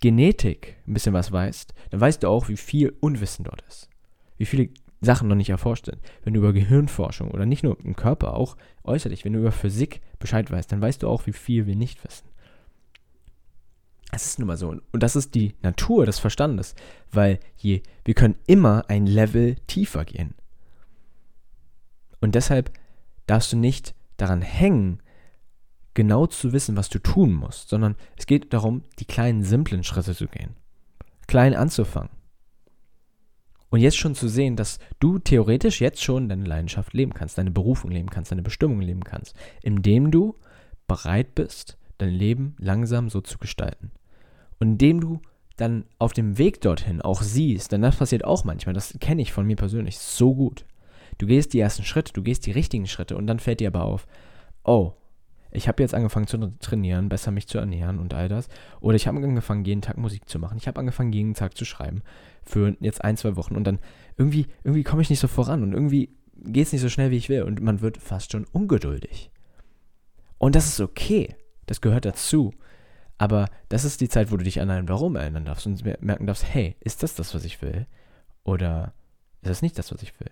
Genetik 0.00 0.78
ein 0.86 0.94
bisschen 0.94 1.12
was 1.12 1.30
weißt, 1.30 1.74
dann 1.90 2.00
weißt 2.00 2.22
du 2.22 2.28
auch, 2.28 2.48
wie 2.48 2.56
viel 2.56 2.96
Unwissen 3.00 3.44
dort 3.44 3.60
ist. 3.68 3.90
Wie 4.38 4.46
viele 4.46 4.70
Sachen 5.02 5.28
noch 5.28 5.36
nicht 5.36 5.50
erforscht 5.50 5.84
sind. 5.84 5.98
Wenn 6.24 6.32
du 6.32 6.40
über 6.40 6.54
Gehirnforschung 6.54 7.32
oder 7.32 7.44
nicht 7.44 7.64
nur 7.64 7.78
im 7.84 7.96
Körper, 7.96 8.32
auch 8.32 8.56
äußerlich, 8.82 9.26
wenn 9.26 9.34
du 9.34 9.40
über 9.40 9.52
Physik 9.52 10.00
Bescheid 10.18 10.50
weißt, 10.50 10.72
dann 10.72 10.80
weißt 10.80 11.02
du 11.02 11.08
auch, 11.08 11.26
wie 11.26 11.34
viel 11.34 11.66
wir 11.66 11.76
nicht 11.76 12.02
wissen. 12.02 12.27
Es 14.10 14.26
ist 14.26 14.38
nun 14.38 14.48
mal 14.48 14.56
so. 14.56 14.68
Und 14.68 15.02
das 15.02 15.16
ist 15.16 15.34
die 15.34 15.54
Natur 15.62 16.06
des 16.06 16.18
Verstandes, 16.18 16.74
weil 17.12 17.38
je, 17.56 17.82
wir 18.04 18.14
können 18.14 18.36
immer 18.46 18.84
ein 18.88 19.06
Level 19.06 19.56
tiefer 19.66 20.04
gehen. 20.04 20.34
Und 22.20 22.34
deshalb 22.34 22.72
darfst 23.26 23.52
du 23.52 23.56
nicht 23.56 23.94
daran 24.16 24.42
hängen, 24.42 25.02
genau 25.94 26.26
zu 26.26 26.52
wissen, 26.52 26.76
was 26.76 26.88
du 26.88 26.98
tun 27.00 27.32
musst, 27.32 27.68
sondern 27.68 27.96
es 28.16 28.26
geht 28.26 28.52
darum, 28.52 28.82
die 28.98 29.04
kleinen, 29.04 29.42
simplen 29.42 29.84
Schritte 29.84 30.14
zu 30.14 30.26
gehen. 30.26 30.54
Klein 31.26 31.54
anzufangen. 31.54 32.10
Und 33.70 33.80
jetzt 33.80 33.98
schon 33.98 34.14
zu 34.14 34.28
sehen, 34.28 34.56
dass 34.56 34.78
du 34.98 35.18
theoretisch 35.18 35.80
jetzt 35.80 36.02
schon 36.02 36.28
deine 36.28 36.44
Leidenschaft 36.44 36.94
leben 36.94 37.12
kannst, 37.12 37.36
deine 37.36 37.50
Berufung 37.50 37.90
leben 37.90 38.08
kannst, 38.08 38.30
deine 38.30 38.42
Bestimmung 38.42 38.80
leben 38.80 39.04
kannst, 39.04 39.36
indem 39.62 40.10
du 40.10 40.36
bereit 40.86 41.34
bist, 41.34 41.77
dein 41.98 42.10
Leben 42.10 42.56
langsam 42.58 43.10
so 43.10 43.20
zu 43.20 43.38
gestalten. 43.38 43.90
Und 44.58 44.72
indem 44.72 45.00
du 45.00 45.20
dann 45.56 45.84
auf 45.98 46.12
dem 46.12 46.38
Weg 46.38 46.60
dorthin 46.60 47.02
auch 47.02 47.22
siehst, 47.22 47.72
denn 47.72 47.82
das 47.82 47.96
passiert 47.96 48.24
auch 48.24 48.44
manchmal, 48.44 48.74
das 48.74 48.96
kenne 49.00 49.22
ich 49.22 49.32
von 49.32 49.46
mir 49.46 49.56
persönlich 49.56 49.98
so 49.98 50.34
gut. 50.34 50.64
Du 51.18 51.26
gehst 51.26 51.52
die 51.52 51.60
ersten 51.60 51.84
Schritte, 51.84 52.12
du 52.12 52.22
gehst 52.22 52.46
die 52.46 52.52
richtigen 52.52 52.86
Schritte 52.86 53.16
und 53.16 53.26
dann 53.26 53.40
fällt 53.40 53.60
dir 53.60 53.68
aber 53.68 53.84
auf, 53.84 54.06
oh, 54.64 54.92
ich 55.50 55.66
habe 55.66 55.82
jetzt 55.82 55.94
angefangen 55.94 56.26
zu 56.26 56.38
trainieren, 56.60 57.08
besser 57.08 57.30
mich 57.30 57.48
zu 57.48 57.58
ernähren 57.58 57.98
und 57.98 58.12
all 58.14 58.28
das. 58.28 58.48
Oder 58.80 58.96
ich 58.96 59.06
habe 59.06 59.18
angefangen, 59.18 59.64
jeden 59.64 59.80
Tag 59.80 59.96
Musik 59.96 60.28
zu 60.28 60.38
machen. 60.38 60.58
Ich 60.58 60.68
habe 60.68 60.78
angefangen, 60.78 61.12
jeden 61.12 61.34
Tag 61.34 61.56
zu 61.56 61.64
schreiben. 61.64 62.02
Für 62.44 62.76
jetzt 62.80 63.02
ein, 63.02 63.16
zwei 63.16 63.34
Wochen. 63.36 63.56
Und 63.56 63.64
dann 63.64 63.78
irgendwie, 64.18 64.46
irgendwie 64.62 64.84
komme 64.84 65.00
ich 65.00 65.10
nicht 65.10 65.20
so 65.20 65.28
voran. 65.28 65.62
Und 65.62 65.72
irgendwie 65.72 66.10
geht 66.36 66.66
es 66.66 66.72
nicht 66.72 66.82
so 66.82 66.90
schnell, 66.90 67.10
wie 67.10 67.16
ich 67.16 67.30
will. 67.30 67.42
Und 67.42 67.62
man 67.62 67.80
wird 67.80 67.96
fast 67.96 68.32
schon 68.32 68.44
ungeduldig. 68.52 69.30
Und 70.36 70.54
das 70.54 70.66
ist 70.66 70.80
okay. 70.80 71.34
Das 71.68 71.80
gehört 71.80 72.06
dazu. 72.06 72.52
Aber 73.18 73.48
das 73.68 73.84
ist 73.84 74.00
die 74.00 74.08
Zeit, 74.08 74.30
wo 74.32 74.36
du 74.36 74.44
dich 74.44 74.60
an 74.60 74.70
ein 74.70 74.88
Warum 74.88 75.16
erinnern 75.16 75.44
darfst 75.44 75.66
und 75.66 75.84
merken 76.02 76.26
darfst, 76.26 76.44
hey, 76.44 76.76
ist 76.80 77.02
das 77.02 77.14
das, 77.14 77.34
was 77.34 77.44
ich 77.44 77.60
will? 77.62 77.86
Oder 78.42 78.94
ist 79.42 79.50
das 79.50 79.62
nicht 79.62 79.78
das, 79.78 79.92
was 79.92 80.02
ich 80.02 80.18
will? 80.18 80.30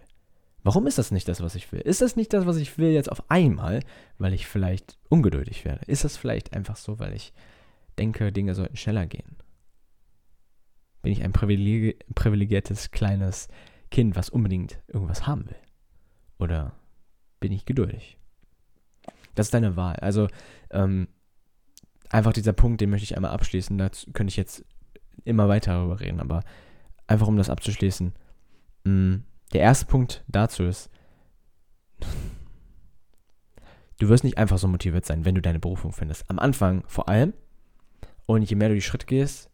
Warum 0.63 0.87
ist 0.87 0.99
das 0.99 1.11
nicht 1.11 1.29
das, 1.29 1.43
was 1.43 1.55
ich 1.55 1.71
will? 1.71 1.81
Ist 1.81 2.01
das 2.01 2.17
nicht 2.17 2.33
das, 2.33 2.47
was 2.47 2.57
ich 2.57 2.79
will 2.79 2.91
jetzt 2.91 3.11
auf 3.11 3.31
einmal, 3.31 3.81
weil 4.19 4.33
ich 4.33 4.47
vielleicht 4.47 4.99
ungeduldig 5.09 5.65
werde? 5.65 5.85
Ist 5.87 6.05
das 6.05 6.17
vielleicht 6.17 6.55
einfach 6.55 6.77
so, 6.77 6.99
weil 6.99 7.13
ich 7.13 7.33
denke, 7.99 8.33
Dinge 8.33 8.55
sollten 8.55 8.77
schneller 8.77 9.07
gehen? 9.07 9.37
Bin 11.03 11.13
ich 11.13 11.23
ein 11.23 11.33
privilegi 11.33 11.97
privilegiertes 12.15 12.91
kleines 12.91 13.49
Kind, 13.91 14.17
was 14.17 14.31
unbedingt 14.31 14.81
irgendwas 14.89 15.27
haben 15.27 15.47
will? 15.47 15.59
Oder 16.39 16.73
bin 17.41 17.53
ich 17.53 17.67
geduldig? 17.67 18.17
Das 19.35 19.49
ist 19.49 19.55
deine 19.55 19.77
Wahl. 19.77 19.97
Also 19.97 20.29
ähm, 20.71 21.09
einfach 22.11 22.33
dieser 22.33 22.53
Punkt, 22.53 22.81
den 22.81 22.91
möchte 22.91 23.05
ich 23.05 23.17
einmal 23.17 23.33
abschließen. 23.33 23.77
Da 23.79 23.91
könnte 24.13 24.31
ich 24.31 24.37
jetzt 24.37 24.65
immer 25.25 25.49
weiter 25.49 25.73
darüber 25.73 26.01
reden, 26.01 26.21
aber 26.21 26.43
einfach 27.07 27.27
um 27.27 27.37
das 27.37 27.51
abzuschließen. 27.51 28.13
Mm, 28.85 29.17
der 29.53 29.61
erste 29.61 29.87
Punkt 29.87 30.25
dazu 30.29 30.65
ist, 30.65 30.91
du 33.99 34.09
wirst 34.09 34.25
nicht 34.25 34.39
einfach 34.39 34.59
so 34.59 34.69
motiviert 34.69 35.05
sein, 35.05 35.25
wenn 35.25 35.35
du 35.35 35.43
deine 35.43 35.59
Berufung 35.59 35.93
findest. 35.93 36.29
Am 36.31 36.39
Anfang 36.39 36.85
vor 36.87 37.09
allem. 37.09 37.33
Und 38.27 38.49
je 38.49 38.57
mehr 38.57 38.69
du 38.69 38.75
die 38.75 38.83
Schritte 38.83 39.07
gehst 39.07 39.51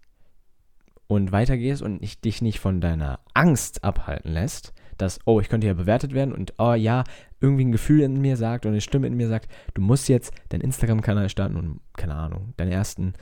und 1.06 1.30
weitergehst 1.30 1.82
und 1.82 2.00
dich 2.24 2.40
nicht 2.40 2.58
von 2.58 2.80
deiner 2.80 3.20
Angst 3.34 3.84
abhalten 3.84 4.32
lässt, 4.32 4.72
dass, 4.96 5.20
oh, 5.26 5.40
ich 5.40 5.48
könnte 5.48 5.66
ja 5.66 5.74
bewertet 5.74 6.14
werden 6.14 6.32
und, 6.32 6.54
oh 6.58 6.72
ja, 6.72 7.04
irgendwie 7.42 7.64
ein 7.64 7.72
Gefühl 7.72 8.00
in 8.00 8.20
mir 8.20 8.36
sagt 8.36 8.64
und 8.64 8.72
eine 8.72 8.80
Stimme 8.80 9.06
in 9.06 9.16
mir 9.16 9.28
sagt, 9.28 9.50
du 9.74 9.82
musst 9.82 10.08
jetzt 10.08 10.32
deinen 10.50 10.62
Instagram-Kanal 10.62 11.28
starten 11.28 11.56
und, 11.56 11.80
keine 11.94 12.14
Ahnung, 12.14 12.54
deine 12.56 12.72
ersten 12.72 13.14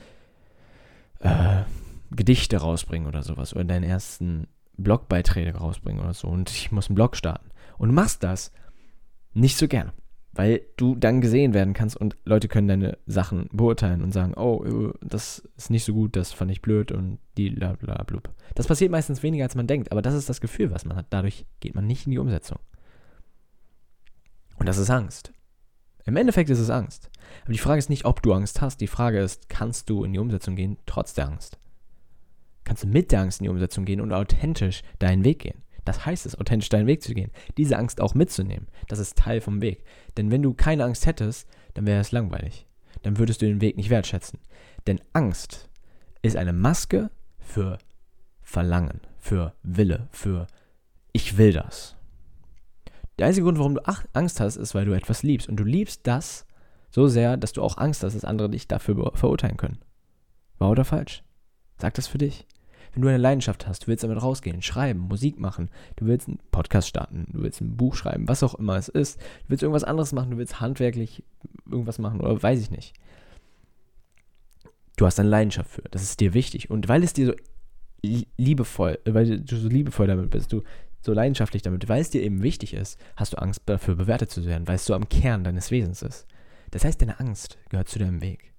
äh, 1.19 1.61
Gedichte 2.11 2.57
rausbringen 2.57 3.07
oder 3.07 3.23
sowas 3.23 3.55
oder 3.55 3.63
deinen 3.63 3.83
ersten 3.83 4.47
Blogbeiträge 4.77 5.55
rausbringen 5.55 6.01
oder 6.01 6.13
so 6.13 6.27
und 6.27 6.49
ich 6.49 6.71
muss 6.71 6.89
einen 6.89 6.95
Blog 6.95 7.15
starten. 7.15 7.49
Und 7.77 7.93
machst 7.93 8.23
das 8.23 8.51
nicht 9.33 9.57
so 9.57 9.67
gerne, 9.67 9.93
weil 10.33 10.61
du 10.77 10.95
dann 10.95 11.21
gesehen 11.21 11.53
werden 11.53 11.73
kannst 11.73 11.97
und 11.97 12.17
Leute 12.25 12.47
können 12.47 12.67
deine 12.67 12.97
Sachen 13.05 13.47
beurteilen 13.51 14.01
und 14.01 14.11
sagen, 14.11 14.33
oh, 14.35 14.63
äh, 14.63 14.93
das 15.01 15.39
ist 15.57 15.69
nicht 15.69 15.83
so 15.83 15.93
gut, 15.93 16.15
das 16.15 16.31
fand 16.31 16.51
ich 16.51 16.61
blöd 16.61 16.91
und 16.91 17.19
die 17.37 17.49
bla 17.49 17.73
bla 17.73 18.03
blub. 18.03 18.29
Das 18.55 18.67
passiert 18.67 18.91
meistens 18.91 19.23
weniger, 19.23 19.45
als 19.45 19.55
man 19.55 19.67
denkt, 19.67 19.91
aber 19.91 20.01
das 20.01 20.13
ist 20.13 20.29
das 20.29 20.41
Gefühl, 20.41 20.71
was 20.71 20.85
man 20.85 20.97
hat. 20.97 21.07
Dadurch 21.09 21.45
geht 21.59 21.75
man 21.75 21.87
nicht 21.87 22.05
in 22.05 22.11
die 22.11 22.19
Umsetzung. 22.19 22.59
Und 24.61 24.67
das 24.67 24.77
ist 24.77 24.91
Angst. 24.91 25.33
Im 26.05 26.15
Endeffekt 26.15 26.51
ist 26.51 26.59
es 26.59 26.69
Angst. 26.69 27.09
Aber 27.41 27.51
die 27.51 27.57
Frage 27.57 27.79
ist 27.79 27.89
nicht, 27.89 28.05
ob 28.05 28.21
du 28.21 28.31
Angst 28.31 28.61
hast. 28.61 28.79
Die 28.79 28.85
Frage 28.85 29.19
ist, 29.19 29.49
kannst 29.49 29.89
du 29.89 30.03
in 30.03 30.13
die 30.13 30.19
Umsetzung 30.19 30.55
gehen, 30.55 30.77
trotz 30.85 31.15
der 31.15 31.25
Angst? 31.25 31.57
Kannst 32.63 32.83
du 32.83 32.87
mit 32.87 33.11
der 33.11 33.21
Angst 33.21 33.39
in 33.39 33.45
die 33.45 33.49
Umsetzung 33.49 33.85
gehen 33.85 33.99
und 33.99 34.13
authentisch 34.13 34.83
deinen 34.99 35.23
Weg 35.23 35.39
gehen? 35.39 35.63
Das 35.83 36.05
heißt 36.05 36.27
es, 36.27 36.39
authentisch 36.39 36.69
deinen 36.69 36.85
Weg 36.85 37.01
zu 37.01 37.15
gehen. 37.15 37.31
Diese 37.57 37.75
Angst 37.75 37.99
auch 38.01 38.13
mitzunehmen. 38.13 38.67
Das 38.87 38.99
ist 38.99 39.17
Teil 39.17 39.41
vom 39.41 39.61
Weg. 39.61 39.83
Denn 40.15 40.29
wenn 40.29 40.43
du 40.43 40.53
keine 40.53 40.83
Angst 40.83 41.07
hättest, 41.07 41.49
dann 41.73 41.87
wäre 41.87 41.99
es 41.99 42.11
langweilig. 42.11 42.67
Dann 43.01 43.17
würdest 43.17 43.41
du 43.41 43.47
den 43.47 43.61
Weg 43.61 43.77
nicht 43.77 43.89
wertschätzen. 43.89 44.37
Denn 44.85 45.01
Angst 45.13 45.69
ist 46.21 46.37
eine 46.37 46.53
Maske 46.53 47.09
für 47.39 47.79
Verlangen, 48.43 49.01
für 49.17 49.55
Wille, 49.63 50.07
für 50.11 50.45
ich 51.13 51.39
will 51.39 51.51
das. 51.51 51.95
Der 53.21 53.27
einzige 53.27 53.43
Grund, 53.43 53.59
warum 53.59 53.75
du 53.75 53.81
Angst 54.13 54.39
hast, 54.39 54.55
ist, 54.55 54.73
weil 54.73 54.85
du 54.85 54.93
etwas 54.93 55.21
liebst. 55.21 55.47
Und 55.47 55.57
du 55.57 55.63
liebst 55.63 56.07
das 56.07 56.47
so 56.89 57.07
sehr, 57.07 57.37
dass 57.37 57.53
du 57.53 57.61
auch 57.61 57.77
Angst 57.77 58.01
hast, 58.01 58.15
dass 58.15 58.25
andere 58.25 58.49
dich 58.49 58.67
dafür 58.67 59.11
verurteilen 59.13 59.57
können. 59.57 59.77
Wahr 60.57 60.71
oder 60.71 60.85
falsch? 60.85 61.21
Sag 61.77 61.93
das 61.93 62.07
für 62.07 62.17
dich. 62.17 62.47
Wenn 62.93 63.03
du 63.03 63.09
eine 63.09 63.19
Leidenschaft 63.19 63.67
hast, 63.67 63.83
du 63.83 63.89
willst 63.89 64.03
damit 64.03 64.19
rausgehen, 64.19 64.63
schreiben, 64.63 65.01
Musik 65.01 65.39
machen, 65.39 65.69
du 65.97 66.07
willst 66.07 66.29
einen 66.29 66.39
Podcast 66.49 66.87
starten, 66.87 67.27
du 67.31 67.43
willst 67.43 67.61
ein 67.61 67.77
Buch 67.77 67.93
schreiben, 67.93 68.27
was 68.27 68.41
auch 68.41 68.55
immer 68.55 68.75
es 68.77 68.87
ist, 68.87 69.19
du 69.19 69.49
willst 69.49 69.61
irgendwas 69.61 69.83
anderes 69.83 70.13
machen, 70.13 70.31
du 70.31 70.37
willst 70.37 70.59
handwerklich 70.59 71.23
irgendwas 71.69 71.99
machen 71.99 72.21
oder 72.21 72.41
weiß 72.41 72.59
ich 72.59 72.71
nicht. 72.71 72.93
Du 74.97 75.05
hast 75.05 75.19
eine 75.19 75.29
Leidenschaft 75.29 75.69
für, 75.69 75.83
das 75.91 76.01
ist 76.01 76.21
dir 76.21 76.33
wichtig. 76.33 76.71
Und 76.71 76.87
weil 76.87 77.03
es 77.03 77.13
dir 77.13 77.27
so 77.27 77.33
liebevoll, 78.37 78.97
weil 79.05 79.41
du 79.41 79.55
so 79.57 79.67
liebevoll 79.67 80.07
damit 80.07 80.31
bist, 80.31 80.51
du 80.51 80.63
so 81.01 81.13
leidenschaftlich 81.13 81.61
damit, 81.61 81.89
weil 81.89 82.01
es 82.01 82.09
dir 82.09 82.21
eben 82.21 82.43
wichtig 82.43 82.73
ist, 82.73 82.99
hast 83.15 83.33
du 83.33 83.37
Angst 83.37 83.61
dafür 83.65 83.95
bewertet 83.95 84.31
zu 84.31 84.45
werden, 84.45 84.67
weil 84.67 84.75
es 84.75 84.85
so 84.85 84.93
am 84.93 85.09
Kern 85.09 85.43
deines 85.43 85.71
Wesens 85.71 86.01
ist. 86.01 86.27
Das 86.69 86.85
heißt, 86.85 87.01
deine 87.01 87.19
Angst 87.19 87.57
gehört 87.69 87.89
zu 87.89 87.99
deinem 87.99 88.21
Weg. 88.21 88.53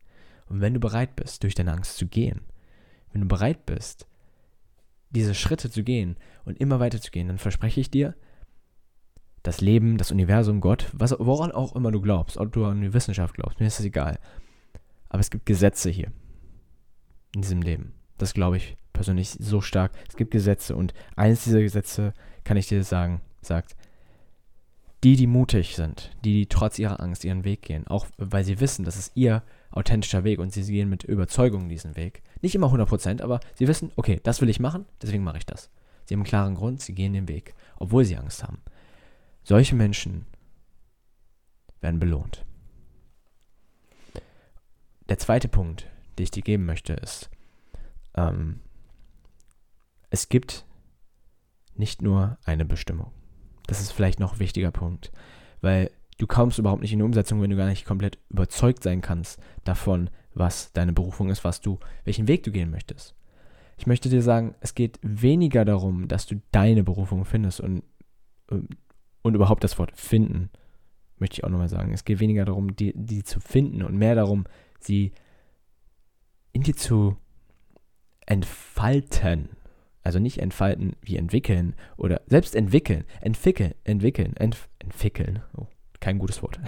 Und 0.46 0.60
wenn 0.60 0.74
du 0.74 0.80
bereit 0.80 1.16
bist, 1.16 1.42
durch 1.42 1.54
deine 1.54 1.72
Angst 1.72 1.96
zu 1.96 2.06
gehen, 2.06 2.42
wenn 3.12 3.22
du 3.22 3.28
bereit 3.28 3.64
bist, 3.64 4.06
diese 5.10 5.34
Schritte 5.34 5.70
zu 5.70 5.82
gehen 5.82 6.16
und 6.44 6.58
immer 6.58 6.80
weiter 6.80 7.00
zu 7.00 7.10
gehen, 7.10 7.28
dann 7.28 7.38
verspreche 7.38 7.80
ich 7.80 7.90
dir, 7.90 8.14
das 9.42 9.60
Leben, 9.60 9.98
das 9.98 10.12
Universum, 10.12 10.60
Gott, 10.60 10.88
was, 10.92 11.14
woran 11.18 11.52
auch 11.52 11.74
immer 11.74 11.90
du 11.90 12.00
glaubst, 12.00 12.36
ob 12.38 12.52
du 12.52 12.64
an 12.64 12.80
die 12.80 12.94
Wissenschaft 12.94 13.34
glaubst, 13.34 13.60
mir 13.60 13.66
ist 13.66 13.78
das 13.78 13.86
egal. 13.86 14.18
Aber 15.08 15.20
es 15.20 15.30
gibt 15.30 15.46
Gesetze 15.46 15.90
hier. 15.90 16.12
In 17.34 17.42
diesem 17.42 17.62
Leben. 17.62 17.94
Das 18.18 18.34
glaube 18.34 18.58
ich 18.58 18.76
persönlich 18.92 19.30
so 19.30 19.60
stark. 19.60 19.92
Es 20.08 20.16
gibt 20.16 20.30
Gesetze 20.30 20.76
und 20.76 20.94
eines 21.16 21.44
dieser 21.44 21.60
Gesetze, 21.60 22.12
kann 22.44 22.56
ich 22.56 22.68
dir 22.68 22.82
sagen, 22.84 23.20
sagt, 23.40 23.76
die, 25.04 25.16
die 25.16 25.26
mutig 25.26 25.74
sind, 25.74 26.10
die, 26.24 26.32
die 26.34 26.46
trotz 26.46 26.78
ihrer 26.78 27.00
Angst 27.00 27.24
ihren 27.24 27.44
Weg 27.44 27.62
gehen, 27.62 27.86
auch 27.88 28.06
weil 28.18 28.44
sie 28.44 28.60
wissen, 28.60 28.84
das 28.84 28.96
ist 28.96 29.12
ihr 29.16 29.42
authentischer 29.70 30.22
Weg 30.22 30.38
und 30.38 30.52
sie 30.52 30.64
gehen 30.64 30.88
mit 30.88 31.02
Überzeugung 31.02 31.68
diesen 31.68 31.96
Weg. 31.96 32.22
Nicht 32.40 32.54
immer 32.54 32.68
100%, 32.68 33.20
aber 33.20 33.40
sie 33.54 33.66
wissen, 33.66 33.90
okay, 33.96 34.20
das 34.22 34.40
will 34.40 34.48
ich 34.48 34.60
machen, 34.60 34.86
deswegen 35.00 35.24
mache 35.24 35.38
ich 35.38 35.46
das. 35.46 35.70
Sie 36.04 36.14
haben 36.14 36.20
einen 36.20 36.28
klaren 36.28 36.54
Grund, 36.54 36.80
sie 36.80 36.94
gehen 36.94 37.12
den 37.12 37.28
Weg, 37.28 37.54
obwohl 37.76 38.04
sie 38.04 38.16
Angst 38.16 38.42
haben. 38.44 38.58
Solche 39.42 39.74
Menschen 39.74 40.26
werden 41.80 41.98
belohnt. 41.98 42.44
Der 45.08 45.18
zweite 45.18 45.48
Punkt, 45.48 45.86
den 46.16 46.24
ich 46.24 46.30
dir 46.30 46.42
geben 46.42 46.64
möchte, 46.64 46.92
ist, 46.92 47.28
ähm, 48.14 48.60
es 50.10 50.28
gibt 50.28 50.64
nicht 51.74 52.02
nur 52.02 52.38
eine 52.44 52.64
Bestimmung. 52.64 53.12
Das 53.66 53.80
ist 53.80 53.92
vielleicht 53.92 54.20
noch 54.20 54.34
ein 54.34 54.38
wichtiger 54.38 54.70
Punkt, 54.70 55.12
weil 55.60 55.90
du 56.18 56.26
kommst 56.26 56.58
überhaupt 56.58 56.82
nicht 56.82 56.92
in 56.92 56.98
die 56.98 57.04
Umsetzung, 57.04 57.40
wenn 57.40 57.50
du 57.50 57.56
gar 57.56 57.68
nicht 57.68 57.84
komplett 57.84 58.18
überzeugt 58.28 58.82
sein 58.82 59.00
kannst 59.00 59.40
davon, 59.64 60.10
was 60.34 60.72
deine 60.72 60.92
Berufung 60.92 61.30
ist, 61.30 61.44
was 61.44 61.60
du, 61.60 61.78
welchen 62.04 62.28
Weg 62.28 62.42
du 62.42 62.52
gehen 62.52 62.70
möchtest. 62.70 63.14
Ich 63.76 63.86
möchte 63.86 64.08
dir 64.08 64.22
sagen, 64.22 64.54
es 64.60 64.74
geht 64.74 64.98
weniger 65.02 65.64
darum, 65.64 66.08
dass 66.08 66.26
du 66.26 66.40
deine 66.52 66.84
Berufung 66.84 67.24
findest 67.24 67.60
und, 67.60 67.82
ähm, 68.50 68.68
und 69.22 69.34
überhaupt 69.34 69.64
das 69.64 69.78
Wort 69.78 69.92
finden, 69.92 70.50
möchte 71.18 71.34
ich 71.34 71.44
auch 71.44 71.48
nochmal 71.48 71.68
sagen. 71.68 71.92
Es 71.92 72.04
geht 72.04 72.20
weniger 72.20 72.44
darum, 72.44 72.76
die, 72.76 72.92
die 72.94 73.24
zu 73.24 73.40
finden 73.40 73.82
und 73.82 73.96
mehr 73.96 74.14
darum, 74.14 74.44
sie 74.80 75.12
in 76.52 76.62
dir 76.62 76.76
zu 76.76 77.16
entfalten. 78.26 79.48
Also 80.02 80.18
nicht 80.18 80.38
entfalten 80.38 80.96
wie 81.00 81.16
entwickeln 81.16 81.74
oder 81.96 82.22
selbst 82.26 82.56
entwickeln. 82.56 83.04
Entwickeln, 83.20 83.74
entwickeln, 83.84 84.36
entf 84.36 84.68
entwickeln. 84.78 85.42
Oh, 85.56 85.66
kein 86.00 86.18
gutes 86.18 86.42
Wort. 86.42 86.58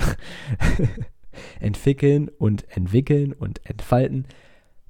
entwickeln 1.60 2.28
und 2.28 2.68
entwickeln 2.76 3.32
und 3.32 3.64
entfalten 3.68 4.26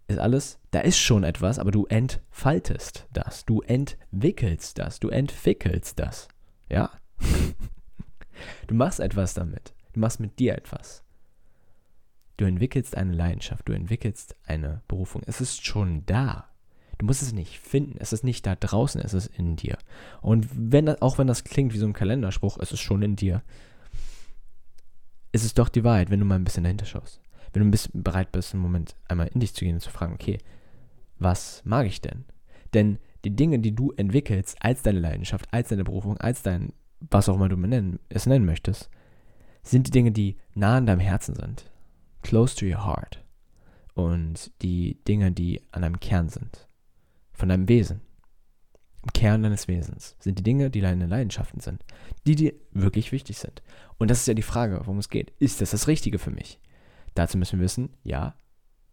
ist 0.06 0.18
alles, 0.18 0.58
da 0.70 0.80
ist 0.80 0.98
schon 0.98 1.24
etwas, 1.24 1.58
aber 1.58 1.70
du 1.70 1.86
entfaltest 1.86 3.06
das, 3.12 3.46
du 3.46 3.62
entwickelst 3.62 4.78
das, 4.78 5.00
du 5.00 5.08
entwickelst 5.08 5.98
das. 5.98 6.28
Ja? 6.68 6.90
du 8.66 8.74
machst 8.74 9.00
etwas 9.00 9.34
damit. 9.34 9.74
Du 9.92 10.00
machst 10.00 10.20
mit 10.20 10.38
dir 10.38 10.56
etwas. 10.56 11.04
Du 12.36 12.44
entwickelst 12.44 12.96
eine 12.96 13.12
Leidenschaft, 13.12 13.68
du 13.68 13.72
entwickelst 13.72 14.36
eine 14.44 14.82
Berufung. 14.88 15.22
Es 15.26 15.40
ist 15.40 15.64
schon 15.64 16.04
da. 16.04 16.50
Du 16.98 17.06
musst 17.06 17.22
es 17.22 17.32
nicht 17.32 17.58
finden. 17.58 17.96
Es 17.98 18.12
ist 18.12 18.24
nicht 18.24 18.46
da 18.46 18.54
draußen, 18.54 19.00
es 19.00 19.14
ist 19.14 19.26
in 19.26 19.56
dir. 19.56 19.78
Und 20.20 20.48
wenn, 20.52 20.88
auch 20.88 21.18
wenn 21.18 21.26
das 21.26 21.44
klingt 21.44 21.74
wie 21.74 21.78
so 21.78 21.86
ein 21.86 21.92
Kalenderspruch, 21.92 22.58
es 22.60 22.72
ist 22.72 22.80
schon 22.80 23.02
in 23.02 23.16
dir. 23.16 23.42
Es 25.32 25.44
ist 25.44 25.58
doch 25.58 25.68
die 25.68 25.84
Wahrheit, 25.84 26.10
wenn 26.10 26.20
du 26.20 26.26
mal 26.26 26.36
ein 26.36 26.44
bisschen 26.44 26.64
dahinter 26.64 26.86
schaust. 26.86 27.20
Wenn 27.52 27.62
du 27.62 27.68
ein 27.68 27.72
bisschen 27.72 28.02
bereit 28.02 28.32
bist, 28.32 28.52
einen 28.52 28.62
Moment 28.62 28.94
einmal 29.08 29.28
in 29.28 29.40
dich 29.40 29.54
zu 29.54 29.64
gehen 29.64 29.74
und 29.74 29.80
zu 29.80 29.90
fragen, 29.90 30.14
okay, 30.14 30.38
was 31.18 31.62
mag 31.64 31.86
ich 31.86 32.00
denn? 32.00 32.24
Denn 32.72 32.98
die 33.24 33.34
Dinge, 33.34 33.58
die 33.58 33.74
du 33.74 33.92
entwickelst 33.92 34.56
als 34.60 34.82
deine 34.82 35.00
Leidenschaft, 35.00 35.46
als 35.52 35.68
deine 35.68 35.84
Berufung, 35.84 36.18
als 36.18 36.42
dein, 36.42 36.72
was 37.00 37.28
auch 37.28 37.36
immer 37.36 37.48
du 37.48 37.98
es 38.08 38.26
nennen 38.26 38.44
möchtest, 38.44 38.90
sind 39.62 39.86
die 39.86 39.92
Dinge, 39.92 40.12
die 40.12 40.36
nah 40.54 40.76
an 40.76 40.86
deinem 40.86 41.00
Herzen 41.00 41.34
sind. 41.34 41.70
Close 42.22 42.54
to 42.54 42.66
your 42.66 42.84
heart. 42.84 43.24
Und 43.94 44.50
die 44.62 45.02
Dinge, 45.04 45.32
die 45.32 45.62
an 45.70 45.82
deinem 45.82 46.00
Kern 46.00 46.28
sind 46.28 46.68
von 47.34 47.48
deinem 47.48 47.68
Wesen. 47.68 48.00
Im 49.02 49.12
Kern 49.12 49.42
deines 49.42 49.68
Wesens 49.68 50.16
sind 50.18 50.38
die 50.38 50.42
Dinge, 50.42 50.70
die 50.70 50.80
deine 50.80 51.06
Leidenschaften 51.06 51.60
sind, 51.60 51.84
die 52.26 52.36
dir 52.36 52.54
wirklich 52.72 53.12
wichtig 53.12 53.38
sind. 53.38 53.62
Und 53.98 54.10
das 54.10 54.20
ist 54.20 54.28
ja 54.28 54.34
die 54.34 54.42
Frage, 54.42 54.80
worum 54.80 54.98
es 54.98 55.10
geht. 55.10 55.32
Ist 55.38 55.60
das 55.60 55.72
das 55.72 55.88
Richtige 55.88 56.18
für 56.18 56.30
mich? 56.30 56.58
Dazu 57.14 57.36
müssen 57.36 57.58
wir 57.58 57.64
wissen, 57.64 57.90
ja, 58.02 58.34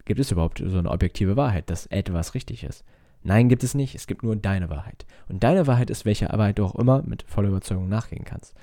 gibt 0.04 0.20
es 0.20 0.30
überhaupt 0.30 0.62
so 0.64 0.78
eine 0.78 0.90
objektive 0.90 1.36
Wahrheit, 1.36 1.70
dass 1.70 1.86
etwas 1.86 2.34
richtig 2.34 2.64
ist? 2.64 2.84
Nein, 3.22 3.48
gibt 3.48 3.64
es 3.64 3.74
nicht. 3.74 3.94
Es 3.94 4.06
gibt 4.06 4.22
nur 4.22 4.36
deine 4.36 4.68
Wahrheit. 4.68 5.06
Und 5.28 5.42
deine 5.44 5.66
Wahrheit 5.66 5.90
ist, 5.90 6.04
welche 6.04 6.30
Arbeit 6.30 6.58
du 6.58 6.64
auch 6.64 6.74
immer 6.74 7.02
mit 7.02 7.22
voller 7.22 7.48
Überzeugung 7.48 7.88
nachgehen 7.88 8.24
kannst. 8.24 8.54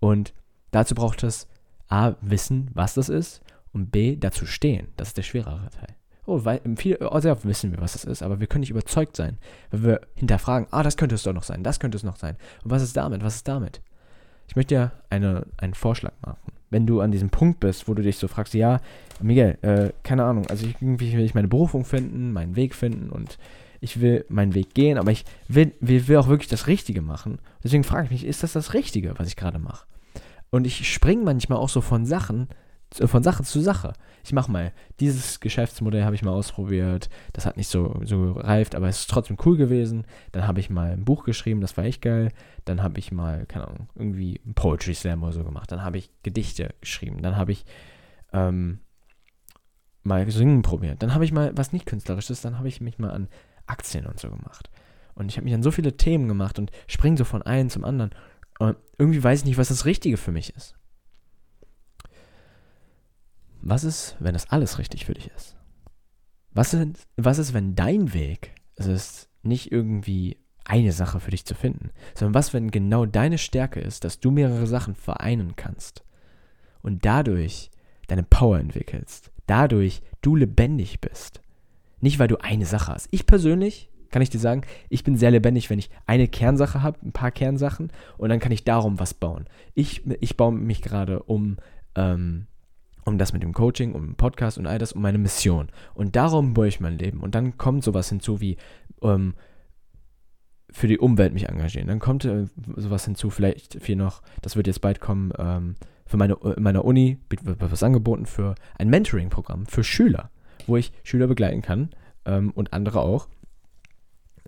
Und 0.00 0.34
dazu 0.72 0.94
braucht 0.94 1.22
es 1.22 1.48
A, 1.88 2.16
wissen, 2.20 2.70
was 2.74 2.94
das 2.94 3.08
ist 3.08 3.42
und 3.72 3.92
B, 3.92 4.16
dazu 4.16 4.44
stehen. 4.44 4.88
Das 4.96 5.08
ist 5.08 5.16
der 5.16 5.22
schwerere 5.22 5.70
Teil. 5.70 5.94
Oh, 6.24 6.44
weil, 6.44 6.60
viel, 6.76 6.98
sehr 6.98 7.32
oft 7.32 7.44
wissen 7.44 7.72
wir, 7.72 7.80
was 7.80 7.94
das 7.94 8.04
ist, 8.04 8.22
aber 8.22 8.38
wir 8.38 8.46
können 8.46 8.60
nicht 8.60 8.70
überzeugt 8.70 9.16
sein, 9.16 9.38
weil 9.70 9.82
wir 9.82 10.00
hinterfragen, 10.14 10.68
ah, 10.70 10.82
das 10.82 10.96
könnte 10.96 11.16
es 11.16 11.24
doch 11.24 11.32
noch 11.32 11.42
sein, 11.42 11.64
das 11.64 11.80
könnte 11.80 11.96
es 11.96 12.04
noch 12.04 12.16
sein. 12.16 12.36
Und 12.62 12.70
was 12.70 12.82
ist 12.82 12.96
damit, 12.96 13.24
was 13.24 13.36
ist 13.36 13.48
damit? 13.48 13.80
Ich 14.46 14.54
möchte 14.54 14.74
dir 14.74 14.92
eine, 15.10 15.46
einen 15.56 15.74
Vorschlag 15.74 16.12
machen. 16.24 16.52
Wenn 16.70 16.86
du 16.86 17.00
an 17.00 17.10
diesem 17.10 17.30
Punkt 17.30 17.60
bist, 17.60 17.88
wo 17.88 17.94
du 17.94 18.02
dich 18.02 18.18
so 18.18 18.28
fragst, 18.28 18.54
ja, 18.54 18.80
Miguel, 19.20 19.58
äh, 19.62 19.90
keine 20.04 20.24
Ahnung, 20.24 20.46
also 20.48 20.66
ich, 20.66 20.76
irgendwie 20.80 21.12
will 21.16 21.24
ich 21.24 21.34
meine 21.34 21.48
Berufung 21.48 21.84
finden, 21.84 22.32
meinen 22.32 22.54
Weg 22.54 22.74
finden 22.74 23.10
und 23.10 23.38
ich 23.80 24.00
will 24.00 24.24
meinen 24.28 24.54
Weg 24.54 24.74
gehen, 24.74 24.98
aber 24.98 25.10
ich 25.10 25.24
will, 25.48 25.72
will, 25.80 26.06
will 26.06 26.16
auch 26.16 26.28
wirklich 26.28 26.48
das 26.48 26.68
Richtige 26.68 27.02
machen. 27.02 27.40
Deswegen 27.64 27.82
frage 27.82 28.04
ich 28.04 28.10
mich, 28.12 28.24
ist 28.24 28.44
das 28.44 28.52
das 28.52 28.74
Richtige, 28.74 29.18
was 29.18 29.26
ich 29.26 29.36
gerade 29.36 29.58
mache? 29.58 29.86
Und 30.50 30.66
ich 30.66 30.92
springe 30.92 31.24
manchmal 31.24 31.58
auch 31.58 31.68
so 31.68 31.80
von 31.80 32.06
Sachen, 32.06 32.48
von 32.94 33.22
Sache 33.22 33.42
zu 33.42 33.60
Sache. 33.60 33.94
Ich 34.24 34.32
mache 34.32 34.50
mal, 34.50 34.72
dieses 35.00 35.40
Geschäftsmodell 35.40 36.04
habe 36.04 36.14
ich 36.14 36.22
mal 36.22 36.32
ausprobiert, 36.32 37.08
das 37.32 37.46
hat 37.46 37.56
nicht 37.56 37.68
so, 37.68 38.00
so 38.04 38.34
gereift, 38.34 38.74
aber 38.74 38.88
es 38.88 39.00
ist 39.00 39.10
trotzdem 39.10 39.36
cool 39.44 39.56
gewesen. 39.56 40.04
Dann 40.32 40.46
habe 40.46 40.60
ich 40.60 40.70
mal 40.70 40.92
ein 40.92 41.04
Buch 41.04 41.24
geschrieben, 41.24 41.60
das 41.60 41.76
war 41.76 41.84
echt 41.84 42.02
geil. 42.02 42.30
Dann 42.64 42.82
habe 42.82 42.98
ich 42.98 43.12
mal, 43.12 43.46
keine 43.46 43.68
Ahnung, 43.68 43.88
irgendwie 43.94 44.40
ein 44.46 44.54
Poetry 44.54 44.94
Slam 44.94 45.22
oder 45.22 45.32
so 45.32 45.44
gemacht. 45.44 45.72
Dann 45.72 45.82
habe 45.82 45.98
ich 45.98 46.10
Gedichte 46.22 46.74
geschrieben. 46.80 47.22
Dann 47.22 47.36
habe 47.36 47.52
ich 47.52 47.64
ähm, 48.32 48.80
mal 50.02 50.30
Singen 50.30 50.62
probiert. 50.62 51.02
Dann 51.02 51.14
habe 51.14 51.24
ich 51.24 51.32
mal 51.32 51.52
was 51.56 51.72
nicht 51.72 51.86
Künstlerisches, 51.86 52.40
dann 52.40 52.58
habe 52.58 52.68
ich 52.68 52.80
mich 52.80 52.98
mal 52.98 53.10
an 53.10 53.28
Aktien 53.66 54.06
und 54.06 54.20
so 54.20 54.30
gemacht. 54.30 54.70
Und 55.14 55.30
ich 55.30 55.36
habe 55.36 55.44
mich 55.44 55.54
an 55.54 55.62
so 55.62 55.70
viele 55.70 55.96
Themen 55.96 56.28
gemacht 56.28 56.58
und 56.58 56.70
springe 56.86 57.16
so 57.16 57.24
von 57.24 57.42
einem 57.42 57.70
zum 57.70 57.84
anderen. 57.84 58.10
Und 58.58 58.76
irgendwie 58.98 59.22
weiß 59.22 59.40
ich 59.40 59.44
nicht, 59.44 59.58
was 59.58 59.68
das 59.68 59.84
Richtige 59.84 60.16
für 60.16 60.32
mich 60.32 60.54
ist. 60.56 60.74
Was 63.62 63.84
ist, 63.84 64.16
wenn 64.18 64.34
das 64.34 64.50
alles 64.50 64.78
richtig 64.78 65.06
für 65.06 65.14
dich 65.14 65.30
ist? 65.36 65.56
Was 66.50 66.74
ist, 66.74 67.06
was 67.16 67.38
ist 67.38 67.54
wenn 67.54 67.74
dein 67.74 68.12
Weg 68.12 68.54
es 68.74 68.86
ist, 68.86 69.28
nicht 69.42 69.70
irgendwie 69.70 70.36
eine 70.64 70.92
Sache 70.92 71.20
für 71.20 71.30
dich 71.30 71.44
zu 71.44 71.54
finden, 71.54 71.90
sondern 72.14 72.34
was, 72.34 72.52
wenn 72.52 72.70
genau 72.70 73.06
deine 73.06 73.38
Stärke 73.38 73.80
ist, 73.80 74.04
dass 74.04 74.20
du 74.20 74.30
mehrere 74.30 74.66
Sachen 74.66 74.94
vereinen 74.94 75.56
kannst 75.56 76.04
und 76.82 77.04
dadurch 77.04 77.70
deine 78.08 78.22
Power 78.22 78.58
entwickelst, 78.58 79.30
dadurch 79.46 80.02
du 80.20 80.36
lebendig 80.36 81.00
bist. 81.00 81.40
Nicht, 82.00 82.18
weil 82.18 82.28
du 82.28 82.38
eine 82.38 82.66
Sache 82.66 82.92
hast. 82.92 83.08
Ich 83.10 83.26
persönlich, 83.26 83.90
kann 84.10 84.22
ich 84.22 84.30
dir 84.30 84.38
sagen, 84.38 84.62
ich 84.88 85.04
bin 85.04 85.16
sehr 85.16 85.30
lebendig, 85.30 85.70
wenn 85.70 85.78
ich 85.78 85.90
eine 86.06 86.28
Kernsache 86.28 86.82
habe, 86.82 86.98
ein 87.04 87.12
paar 87.12 87.30
Kernsachen, 87.30 87.92
und 88.18 88.28
dann 88.28 88.40
kann 88.40 88.52
ich 88.52 88.64
darum 88.64 88.98
was 88.98 89.14
bauen. 89.14 89.48
Ich, 89.74 90.04
ich 90.20 90.36
baue 90.36 90.52
mich 90.52 90.82
gerade 90.82 91.22
um, 91.22 91.56
ähm, 91.94 92.46
um 93.04 93.18
das 93.18 93.32
mit 93.32 93.42
dem 93.42 93.52
Coaching, 93.52 93.92
um 93.92 94.06
den 94.06 94.14
Podcast 94.14 94.58
und 94.58 94.66
all 94.66 94.78
das, 94.78 94.92
um 94.92 95.02
meine 95.02 95.18
Mission. 95.18 95.68
Und 95.94 96.16
darum 96.16 96.54
baue 96.54 96.68
ich 96.68 96.80
mein 96.80 96.98
Leben. 96.98 97.20
Und 97.20 97.34
dann 97.34 97.58
kommt 97.58 97.84
sowas 97.84 98.08
hinzu 98.08 98.40
wie 98.40 98.56
ähm, 99.02 99.34
für 100.70 100.88
die 100.88 100.98
Umwelt 100.98 101.34
mich 101.34 101.48
engagieren. 101.48 101.88
Dann 101.88 101.98
kommt 101.98 102.24
äh, 102.24 102.46
sowas 102.76 103.04
hinzu, 103.04 103.30
vielleicht 103.30 103.82
viel 103.82 103.96
noch, 103.96 104.22
das 104.40 104.56
wird 104.56 104.66
jetzt 104.66 104.80
bald 104.80 105.00
kommen, 105.00 105.32
ähm, 105.38 105.74
für 106.06 106.16
meine, 106.16 106.34
in 106.42 106.52
äh, 106.52 106.60
meiner 106.60 106.84
Uni 106.84 107.18
wird 107.28 107.60
was 107.60 107.82
angeboten 107.82 108.26
für 108.26 108.54
ein 108.78 108.88
Mentoring-Programm 108.88 109.66
für 109.66 109.84
Schüler, 109.84 110.30
wo 110.66 110.76
ich 110.76 110.92
Schüler 111.04 111.26
begleiten 111.26 111.62
kann 111.62 111.90
ähm, 112.24 112.50
und 112.52 112.72
andere 112.72 113.00
auch, 113.00 113.28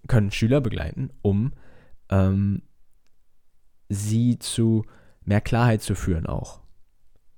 können 0.09 0.31
Schüler 0.31 0.61
begleiten, 0.61 1.11
um 1.23 1.53
ähm, 2.11 2.63
sie 3.89 4.39
zu 4.39 4.85
mehr 5.25 5.41
Klarheit 5.41 5.83
zu 5.83 5.95
führen 5.95 6.27
auch. 6.27 6.64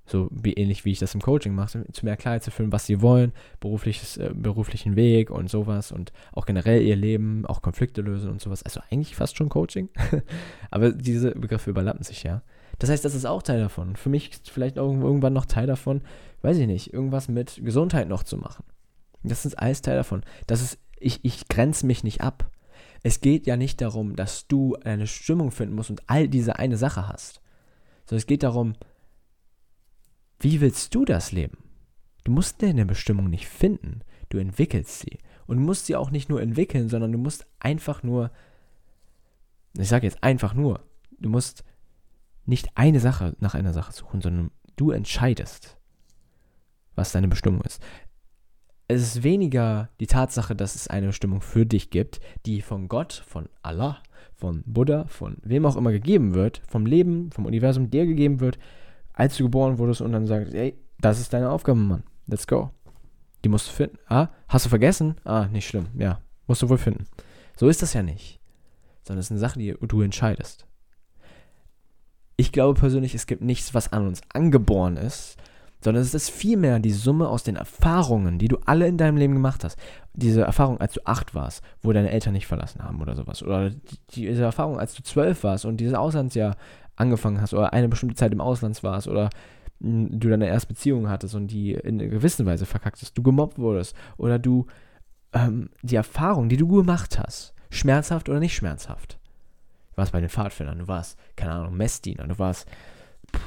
So 0.07 0.29
wie 0.31 0.53
ähnlich 0.53 0.85
wie 0.85 0.91
ich 0.91 0.99
das 0.99 1.13
im 1.13 1.21
Coaching 1.21 1.53
mache, 1.53 1.85
zu 1.91 2.05
mehr 2.05 2.15
Klarheit 2.15 2.41
zu 2.41 2.49
führen, 2.49 2.71
was 2.71 2.85
sie 2.85 3.01
wollen, 3.01 3.33
berufliches, 3.59 4.15
äh, 4.17 4.31
beruflichen 4.33 4.95
Weg 4.95 5.29
und 5.29 5.49
sowas 5.49 5.91
und 5.91 6.13
auch 6.31 6.45
generell 6.45 6.81
ihr 6.81 6.95
Leben, 6.95 7.45
auch 7.45 7.61
Konflikte 7.61 8.01
lösen 8.01 8.31
und 8.31 8.41
sowas. 8.41 8.63
Also 8.63 8.79
eigentlich 8.89 9.15
fast 9.17 9.37
schon 9.37 9.49
Coaching. 9.49 9.89
Aber 10.71 10.91
diese 10.93 11.31
Begriffe 11.31 11.69
überlappen 11.69 12.03
sich 12.03 12.23
ja. 12.23 12.41
Das 12.79 12.89
heißt, 12.89 13.03
das 13.03 13.15
ist 13.15 13.25
auch 13.25 13.43
Teil 13.43 13.59
davon. 13.59 13.95
Für 13.95 14.09
mich 14.09 14.31
vielleicht 14.43 14.79
auch 14.79 14.93
irgendwann 14.93 15.33
noch 15.33 15.45
Teil 15.45 15.67
davon, 15.67 16.01
weiß 16.41 16.57
ich 16.57 16.67
nicht, 16.67 16.93
irgendwas 16.93 17.27
mit 17.27 17.59
Gesundheit 17.63 18.07
noch 18.07 18.23
zu 18.23 18.37
machen. 18.37 18.63
Das 19.23 19.45
ist 19.45 19.59
alles 19.59 19.81
Teil 19.81 19.97
davon. 19.97 20.23
Das 20.45 20.61
ist, 20.61 20.79
ich, 20.99 21.19
ich 21.25 21.47
grenze 21.47 21.85
mich 21.85 22.03
nicht 22.03 22.21
ab. 22.21 22.49
Es 23.03 23.21
geht 23.21 23.45
ja 23.47 23.57
nicht 23.57 23.81
darum, 23.81 24.15
dass 24.15 24.47
du 24.47 24.75
eine 24.83 25.07
Stimmung 25.07 25.51
finden 25.51 25.75
musst 25.75 25.89
und 25.89 26.01
all 26.07 26.27
diese 26.27 26.57
eine 26.57 26.77
Sache 26.77 27.07
hast. 27.07 27.41
Sondern 28.05 28.19
es 28.19 28.27
geht 28.27 28.43
darum, 28.43 28.73
wie 30.39 30.61
willst 30.61 30.93
du 30.93 31.05
das 31.05 31.31
leben? 31.31 31.57
Du 32.23 32.31
musst 32.31 32.61
deine 32.61 32.85
Bestimmung 32.85 33.29
nicht 33.29 33.47
finden, 33.47 34.01
du 34.29 34.37
entwickelst 34.37 34.99
sie. 34.99 35.17
Und 35.45 35.61
musst 35.61 35.85
sie 35.85 35.95
auch 35.95 36.11
nicht 36.11 36.27
nur 36.27 36.41
entwickeln, 36.41 36.89
sondern 36.89 37.13
du 37.13 37.17
musst 37.17 37.47
einfach 37.59 38.03
nur, 38.03 38.31
ich 39.77 39.87
sage 39.87 40.05
jetzt 40.05 40.21
einfach 40.21 40.53
nur, 40.53 40.81
du 41.19 41.29
musst 41.29 41.63
nicht 42.45 42.69
eine 42.75 42.99
Sache 42.99 43.35
nach 43.39 43.53
einer 43.53 43.73
Sache 43.73 43.93
suchen, 43.93 44.21
sondern 44.21 44.51
du 44.75 44.91
entscheidest, 44.91 45.77
was 46.95 47.13
deine 47.13 47.27
Bestimmung 47.27 47.61
ist. 47.61 47.81
Es 48.89 49.01
ist 49.01 49.23
weniger 49.23 49.89
die 49.99 50.07
Tatsache, 50.07 50.55
dass 50.55 50.75
es 50.75 50.87
eine 50.87 51.07
Bestimmung 51.07 51.41
für 51.41 51.65
dich 51.65 51.89
gibt, 51.89 52.19
die 52.45 52.61
von 52.61 52.87
Gott, 52.87 53.13
von 53.25 53.49
Allah, 53.61 54.01
von 54.33 54.63
Buddha, 54.65 55.05
von 55.07 55.37
wem 55.43 55.65
auch 55.65 55.75
immer 55.75 55.91
gegeben 55.91 56.33
wird, 56.33 56.61
vom 56.67 56.85
Leben, 56.85 57.31
vom 57.31 57.45
Universum 57.45 57.89
dir 57.89 58.05
gegeben 58.05 58.39
wird, 58.39 58.57
als 59.17 59.35
du 59.35 59.43
geboren 59.43 59.79
wurdest 59.79 60.01
und 60.01 60.11
dann 60.11 60.27
sagst, 60.27 60.53
ey, 60.53 60.77
das 60.99 61.19
ist 61.19 61.33
deine 61.33 61.49
Aufgabe, 61.49 61.79
Mann. 61.79 62.03
Let's 62.27 62.45
go. 62.45 62.69
Die 63.43 63.49
musst 63.49 63.67
du 63.67 63.71
finden. 63.71 63.97
Ah, 64.07 64.27
hast 64.47 64.65
du 64.65 64.69
vergessen? 64.69 65.15
Ah, 65.23 65.47
nicht 65.47 65.67
schlimm. 65.67 65.87
Ja, 65.97 66.21
musst 66.45 66.61
du 66.61 66.69
wohl 66.69 66.77
finden. 66.77 67.05
So 67.55 67.67
ist 67.67 67.81
das 67.81 67.93
ja 67.93 68.03
nicht. 68.03 68.39
Sondern 69.03 69.19
es 69.19 69.27
ist 69.27 69.31
eine 69.31 69.39
Sache, 69.39 69.57
die 69.57 69.75
du 69.81 70.01
entscheidest. 70.01 70.67
Ich 72.35 72.51
glaube 72.51 72.79
persönlich, 72.79 73.15
es 73.15 73.25
gibt 73.25 73.41
nichts, 73.41 73.73
was 73.73 73.91
an 73.91 74.05
uns 74.05 74.21
angeboren 74.31 74.97
ist, 74.97 75.37
sondern 75.83 76.03
es 76.03 76.13
ist 76.13 76.29
vielmehr 76.29 76.79
die 76.79 76.91
Summe 76.91 77.27
aus 77.27 77.43
den 77.43 77.55
Erfahrungen, 77.55 78.37
die 78.37 78.47
du 78.47 78.57
alle 78.65 78.87
in 78.87 78.97
deinem 78.97 79.17
Leben 79.17 79.33
gemacht 79.33 79.63
hast. 79.63 79.77
Diese 80.13 80.41
Erfahrung, 80.41 80.79
als 80.79 80.93
du 80.93 81.01
acht 81.05 81.33
warst, 81.33 81.63
wo 81.81 81.91
deine 81.91 82.11
Eltern 82.11 82.33
nicht 82.33 82.45
verlassen 82.45 82.83
haben 82.83 83.01
oder 83.01 83.15
sowas. 83.15 83.41
Oder 83.41 83.71
diese 84.11 84.43
Erfahrung, 84.43 84.79
als 84.79 84.93
du 84.93 85.01
zwölf 85.01 85.43
warst 85.43 85.65
und 85.65 85.77
dieses 85.77 85.95
Auslandsjahr 85.95 86.55
angefangen 86.97 87.41
hast 87.41 87.53
oder 87.53 87.73
eine 87.73 87.87
bestimmte 87.87 88.15
Zeit 88.15 88.33
im 88.33 88.41
Ausland 88.41 88.81
warst 88.83 89.07
oder 89.07 89.29
du 89.79 90.29
deine 90.29 90.47
erste 90.47 90.69
Beziehung 90.69 91.09
hattest 91.09 91.35
und 91.35 91.47
die 91.47 91.73
in 91.73 92.01
einer 92.01 92.09
gewissen 92.09 92.45
Weise 92.45 92.65
verkackt 92.65 93.01
hast, 93.01 93.17
du 93.17 93.23
gemobbt 93.23 93.59
wurdest 93.59 93.95
oder 94.17 94.39
du 94.39 94.65
ähm, 95.33 95.69
die 95.83 95.95
Erfahrung, 95.95 96.49
die 96.49 96.57
du 96.57 96.67
gemacht 96.67 97.19
hast, 97.19 97.53
schmerzhaft 97.69 98.27
oder 98.27 98.39
nicht 98.39 98.55
schmerzhaft, 98.55 99.19
Du 99.97 100.01
warst 100.01 100.11
bei 100.11 100.19
den 100.19 100.29
Pfadfindern, 100.29 100.77
du 100.77 100.87
warst, 100.87 101.17
keine 101.35 101.53
Ahnung, 101.53 101.75
Messdiener, 101.75 102.27
du 102.27 102.37
warst 102.37 102.67
pff, 103.35 103.41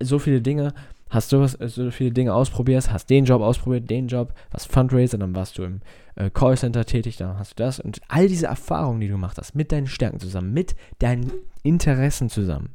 so 0.00 0.18
viele 0.18 0.40
Dinge, 0.40 0.72
hast 1.10 1.30
du 1.30 1.46
so 1.46 1.90
viele 1.90 2.10
Dinge 2.10 2.32
ausprobiert, 2.32 2.90
hast 2.90 3.10
den 3.10 3.26
Job 3.26 3.42
ausprobiert, 3.42 3.90
den 3.90 4.08
Job, 4.08 4.32
warst 4.50 4.72
Fundraiser, 4.72 5.18
dann 5.18 5.34
warst 5.34 5.58
du 5.58 5.64
im 5.64 5.80
äh, 6.14 6.30
Callcenter 6.30 6.86
tätig, 6.86 7.18
dann 7.18 7.38
hast 7.38 7.50
du 7.58 7.62
das 7.62 7.80
und 7.80 8.00
all 8.08 8.28
diese 8.28 8.46
Erfahrungen, 8.46 9.00
die 9.00 9.08
du 9.08 9.12
gemacht 9.12 9.36
hast, 9.36 9.54
mit 9.54 9.72
deinen 9.72 9.88
Stärken 9.88 10.20
zusammen, 10.20 10.54
mit 10.54 10.74
deinen 11.00 11.32
Interessen 11.62 12.30
zusammen, 12.30 12.70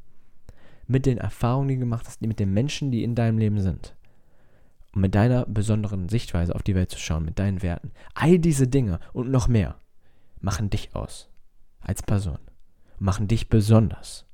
mit 0.87 1.05
den 1.05 1.17
Erfahrungen, 1.17 1.67
die 1.67 1.75
du 1.75 1.81
gemacht 1.81 2.07
hast, 2.07 2.21
mit 2.21 2.39
den 2.39 2.53
Menschen, 2.53 2.91
die 2.91 3.03
in 3.03 3.15
deinem 3.15 3.37
Leben 3.37 3.59
sind. 3.61 3.95
Und 4.93 5.01
mit 5.01 5.15
deiner 5.15 5.45
besonderen 5.45 6.09
Sichtweise 6.09 6.55
auf 6.55 6.63
die 6.63 6.75
Welt 6.75 6.91
zu 6.91 6.99
schauen, 6.99 7.25
mit 7.25 7.39
deinen 7.39 7.61
Werten. 7.61 7.91
All 8.13 8.39
diese 8.39 8.67
Dinge 8.67 8.99
und 9.13 9.29
noch 9.29 9.47
mehr 9.47 9.75
machen 10.39 10.69
dich 10.69 10.95
aus 10.95 11.29
als 11.81 12.01
Person 12.01 12.39
machen 12.99 13.27
dich 13.27 13.49
besonders. 13.49 14.25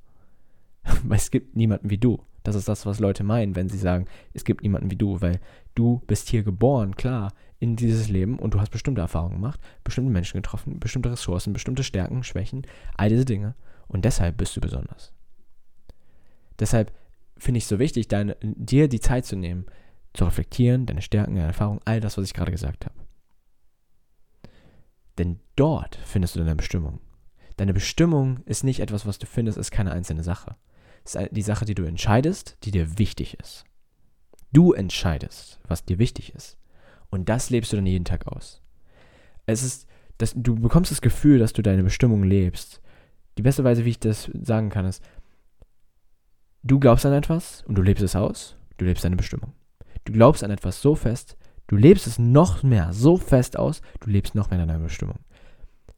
Weil 1.04 1.18
es 1.18 1.32
gibt 1.32 1.56
niemanden 1.56 1.90
wie 1.90 1.98
du. 1.98 2.24
Das 2.44 2.56
ist 2.56 2.68
das, 2.68 2.86
was 2.88 3.00
Leute 3.00 3.24
meinen, 3.24 3.56
wenn 3.56 3.70
sie 3.70 3.78
sagen, 3.78 4.06
es 4.34 4.44
gibt 4.44 4.64
niemanden 4.64 4.90
wie 4.90 4.96
du, 4.96 5.22
weil 5.22 5.40
du 5.76 6.02
bist 6.08 6.28
hier 6.28 6.42
geboren, 6.42 6.96
klar, 6.96 7.34
in 7.60 7.76
dieses 7.76 8.10
Leben 8.10 8.40
und 8.40 8.56
du 8.56 8.60
hast 8.60 8.72
bestimmte 8.72 9.02
Erfahrungen 9.02 9.36
gemacht, 9.36 9.60
bestimmte 9.84 10.12
Menschen 10.12 10.40
getroffen, 10.40 10.80
bestimmte 10.80 11.12
Ressourcen, 11.12 11.54
bestimmte 11.54 11.84
Stärken, 11.84 12.24
Schwächen, 12.24 12.66
all 12.98 13.10
diese 13.10 13.26
Dinge 13.26 13.54
und 13.88 14.06
deshalb 14.06 14.38
bist 14.38 14.58
du 14.58 14.62
besonders. 14.62 15.14
Deshalb 16.62 16.94
finde 17.38 17.58
ich 17.58 17.64
es 17.64 17.70
so 17.70 17.80
wichtig, 17.80 18.08
deine, 18.08 18.38
dir 18.42 18.88
die 18.88 19.00
Zeit 19.00 19.26
zu 19.26 19.36
nehmen, 19.36 19.66
zu 20.14 20.26
reflektieren, 20.26 20.86
deine 20.86 21.02
Stärken, 21.02 21.36
deine 21.36 21.48
Erfahrungen, 21.48 21.82
all 21.86 22.00
das, 22.00 22.18
was 22.18 22.26
ich 22.26 22.34
gerade 22.34 22.52
gesagt 22.52 22.86
habe. 22.86 22.96
Denn 25.18 25.40
dort 25.56 25.96
findest 26.06 26.36
du 26.36 26.40
deine 26.40 26.56
Bestimmung. 26.56 27.00
Deine 27.58 27.74
Bestimmung 27.74 28.42
ist 28.46 28.64
nicht 28.64 28.80
etwas, 28.80 29.06
was 29.06 29.18
du 29.20 29.26
findest, 29.26 29.58
ist 29.58 29.72
keine 29.72 29.92
einzelne 29.92 30.24
Sache. 30.24 30.56
Es 31.04 31.16
ist 31.16 31.30
die 31.32 31.42
Sache, 31.42 31.66
die 31.66 31.76
du 31.76 31.84
entscheidest, 31.84 32.58
die 32.64 32.72
dir 32.72 32.98
wichtig 33.00 33.40
ist. 33.40 33.66
Du 34.54 34.74
entscheidest, 34.74 35.60
was 35.68 35.84
dir 35.84 35.98
wichtig 35.98 36.36
ist. 36.36 36.58
Und 37.10 37.28
das 37.28 37.50
lebst 37.50 37.72
du 37.72 37.78
dann 37.78 37.86
jeden 37.86 38.06
Tag 38.06 38.28
aus. 38.28 38.62
Es 39.48 39.64
ist, 39.64 39.88
das, 40.18 40.34
du 40.36 40.56
bekommst 40.56 40.92
das 40.92 41.02
Gefühl, 41.02 41.40
dass 41.40 41.54
du 41.54 41.62
deine 41.62 41.84
Bestimmung 41.84 42.24
lebst. 42.24 42.82
Die 43.38 43.42
beste 43.42 43.64
Weise, 43.64 43.86
wie 43.86 43.90
ich 43.90 44.00
das 44.00 44.30
sagen 44.42 44.70
kann, 44.70 44.86
ist, 44.86 45.04
du 46.64 46.80
glaubst 46.80 47.06
an 47.06 47.14
etwas 47.14 47.64
und 47.68 47.76
du 47.76 47.82
lebst 47.82 48.04
es 48.04 48.16
aus, 48.16 48.56
du 48.78 48.86
lebst 48.86 49.04
deine 49.04 49.16
Bestimmung. 49.16 49.54
Du 50.06 50.14
glaubst 50.14 50.44
an 50.44 50.52
etwas 50.52 50.82
so 50.82 50.96
fest, 50.96 51.38
Du 51.72 51.78
lebst 51.78 52.06
es 52.06 52.20
noch 52.20 52.64
mehr 52.64 52.92
so 52.92 53.16
fest 53.16 53.58
aus, 53.58 53.82
du 54.02 54.10
lebst 54.10 54.36
noch 54.36 54.50
mehr 54.50 54.60
deiner 54.60 54.78
Bestimmung. 54.78 55.20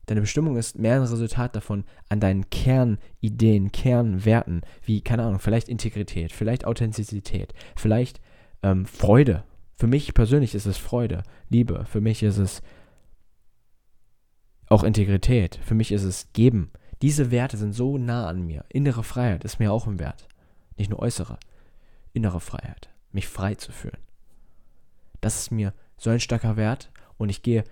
Deine 0.05 0.21
Bestimmung 0.21 0.55
ist 0.55 0.77
mehr 0.77 0.97
ein 0.97 1.01
Resultat 1.01 1.55
davon 1.55 1.83
an 2.09 2.19
deinen 2.19 2.47
Kernideen, 2.51 3.71
Kernwerten, 3.71 4.61
wie, 4.83 5.01
keine 5.01 5.23
Ahnung, 5.23 5.39
vielleicht 5.39 5.69
Integrität, 5.69 6.31
vielleicht 6.31 6.65
Authentizität, 6.65 7.55
vielleicht 7.75 8.21
ähm, 8.61 8.85
Freude. 8.85 9.45
Für 9.73 9.87
mich 9.87 10.13
persönlich 10.13 10.53
ist 10.53 10.67
es 10.67 10.77
Freude, 10.77 11.23
Liebe. 11.49 11.85
Für 11.85 12.01
mich 12.01 12.21
ist 12.21 12.37
es 12.37 12.61
auch 14.69 14.83
Integrität. 14.83 15.59
Für 15.65 15.73
mich 15.73 15.91
ist 15.91 16.03
es 16.03 16.31
Geben. 16.33 16.71
Diese 17.01 17.31
Werte 17.31 17.57
sind 17.57 17.73
so 17.73 17.97
nah 17.97 18.27
an 18.27 18.45
mir. 18.45 18.63
Innere 18.69 19.03
Freiheit 19.03 19.43
ist 19.43 19.57
mir 19.57 19.73
auch 19.73 19.87
ein 19.87 19.97
Wert. 19.97 20.27
Nicht 20.77 20.89
nur 20.89 20.99
äußere. 20.99 21.37
Innere 22.13 22.39
Freiheit. 22.39 22.89
Mich 23.11 23.27
frei 23.27 23.55
zu 23.55 23.71
fühlen. 23.71 23.97
Das 25.21 25.39
ist 25.39 25.51
mir 25.51 25.73
so 25.97 26.09
ein 26.09 26.19
starker 26.19 26.57
Wert 26.57 26.91
und 27.17 27.29
ich 27.29 27.43
gehe 27.43 27.63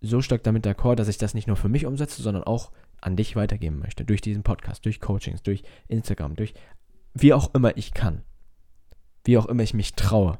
so 0.00 0.20
stark 0.20 0.42
damit 0.42 0.66
d'accord, 0.66 0.96
dass 0.96 1.08
ich 1.08 1.18
das 1.18 1.34
nicht 1.34 1.46
nur 1.46 1.56
für 1.56 1.68
mich 1.68 1.86
umsetze, 1.86 2.22
sondern 2.22 2.44
auch 2.44 2.72
an 3.00 3.16
dich 3.16 3.36
weitergeben 3.36 3.78
möchte. 3.78 4.04
Durch 4.04 4.20
diesen 4.20 4.42
Podcast, 4.42 4.84
durch 4.84 5.00
Coachings, 5.00 5.42
durch 5.42 5.62
Instagram, 5.88 6.34
durch 6.34 6.54
wie 7.14 7.32
auch 7.32 7.54
immer 7.54 7.76
ich 7.76 7.94
kann. 7.94 8.22
Wie 9.24 9.38
auch 9.38 9.46
immer 9.46 9.62
ich 9.62 9.74
mich 9.74 9.94
traue. 9.94 10.38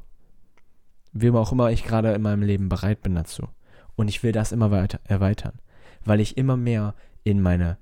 Wie 1.11 1.31
auch 1.31 1.51
immer 1.51 1.71
ich 1.71 1.83
gerade 1.83 2.13
in 2.13 2.21
meinem 2.21 2.43
Leben 2.43 2.69
bereit 2.69 3.01
bin 3.01 3.15
dazu. 3.15 3.47
Und 3.95 4.07
ich 4.07 4.21
will 4.21 4.31
das 4.31 4.51
immer 4.51 4.69
weiter 4.69 4.99
erweitern, 5.03 5.59
weil 6.05 6.19
ich 6.19 6.37
immer 6.37 6.55
mehr 6.55 6.93
in 7.23 7.41
meine 7.41 7.77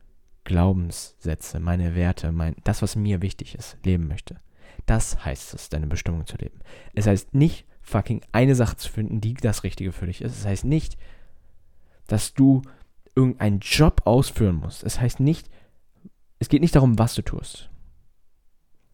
Glaubenssätze, 0.46 1.60
meine 1.60 1.96
Werte, 1.96 2.32
mein, 2.32 2.56
das, 2.64 2.82
was 2.82 2.96
mir 2.96 3.22
wichtig 3.22 3.56
ist, 3.56 3.78
leben 3.84 4.08
möchte. 4.08 4.40
Das 4.86 5.26
heißt 5.26 5.54
es, 5.54 5.70
deine 5.70 5.88
Bestimmung 5.88 6.26
zu 6.26 6.38
leben. 6.38 6.60
Es 6.94 7.08
heißt 7.08 7.34
nicht, 7.34 7.66
fucking 7.82 8.22
eine 8.32 8.56
Sache 8.56 8.78
zu 8.78 8.90
finden, 8.90 9.20
die 9.20 9.34
das 9.34 9.64
Richtige 9.64 9.92
für 9.92 10.06
dich 10.06 10.22
ist. 10.22 10.38
Es 10.38 10.46
heißt 10.46 10.66
nicht, 10.66 10.98
dass 12.08 12.34
du 12.34 12.62
irgendeinen 13.16 13.60
Job 13.60 14.02
ausführen 14.06 14.56
musst. 14.56 14.84
Es 14.84 15.00
heißt 15.00 15.20
nicht, 15.20 15.50
es 16.40 16.50
geht 16.50 16.62
nicht 16.62 16.76
darum, 16.76 17.00
was 17.00 17.16
du 17.16 17.24
tust. 17.24 17.70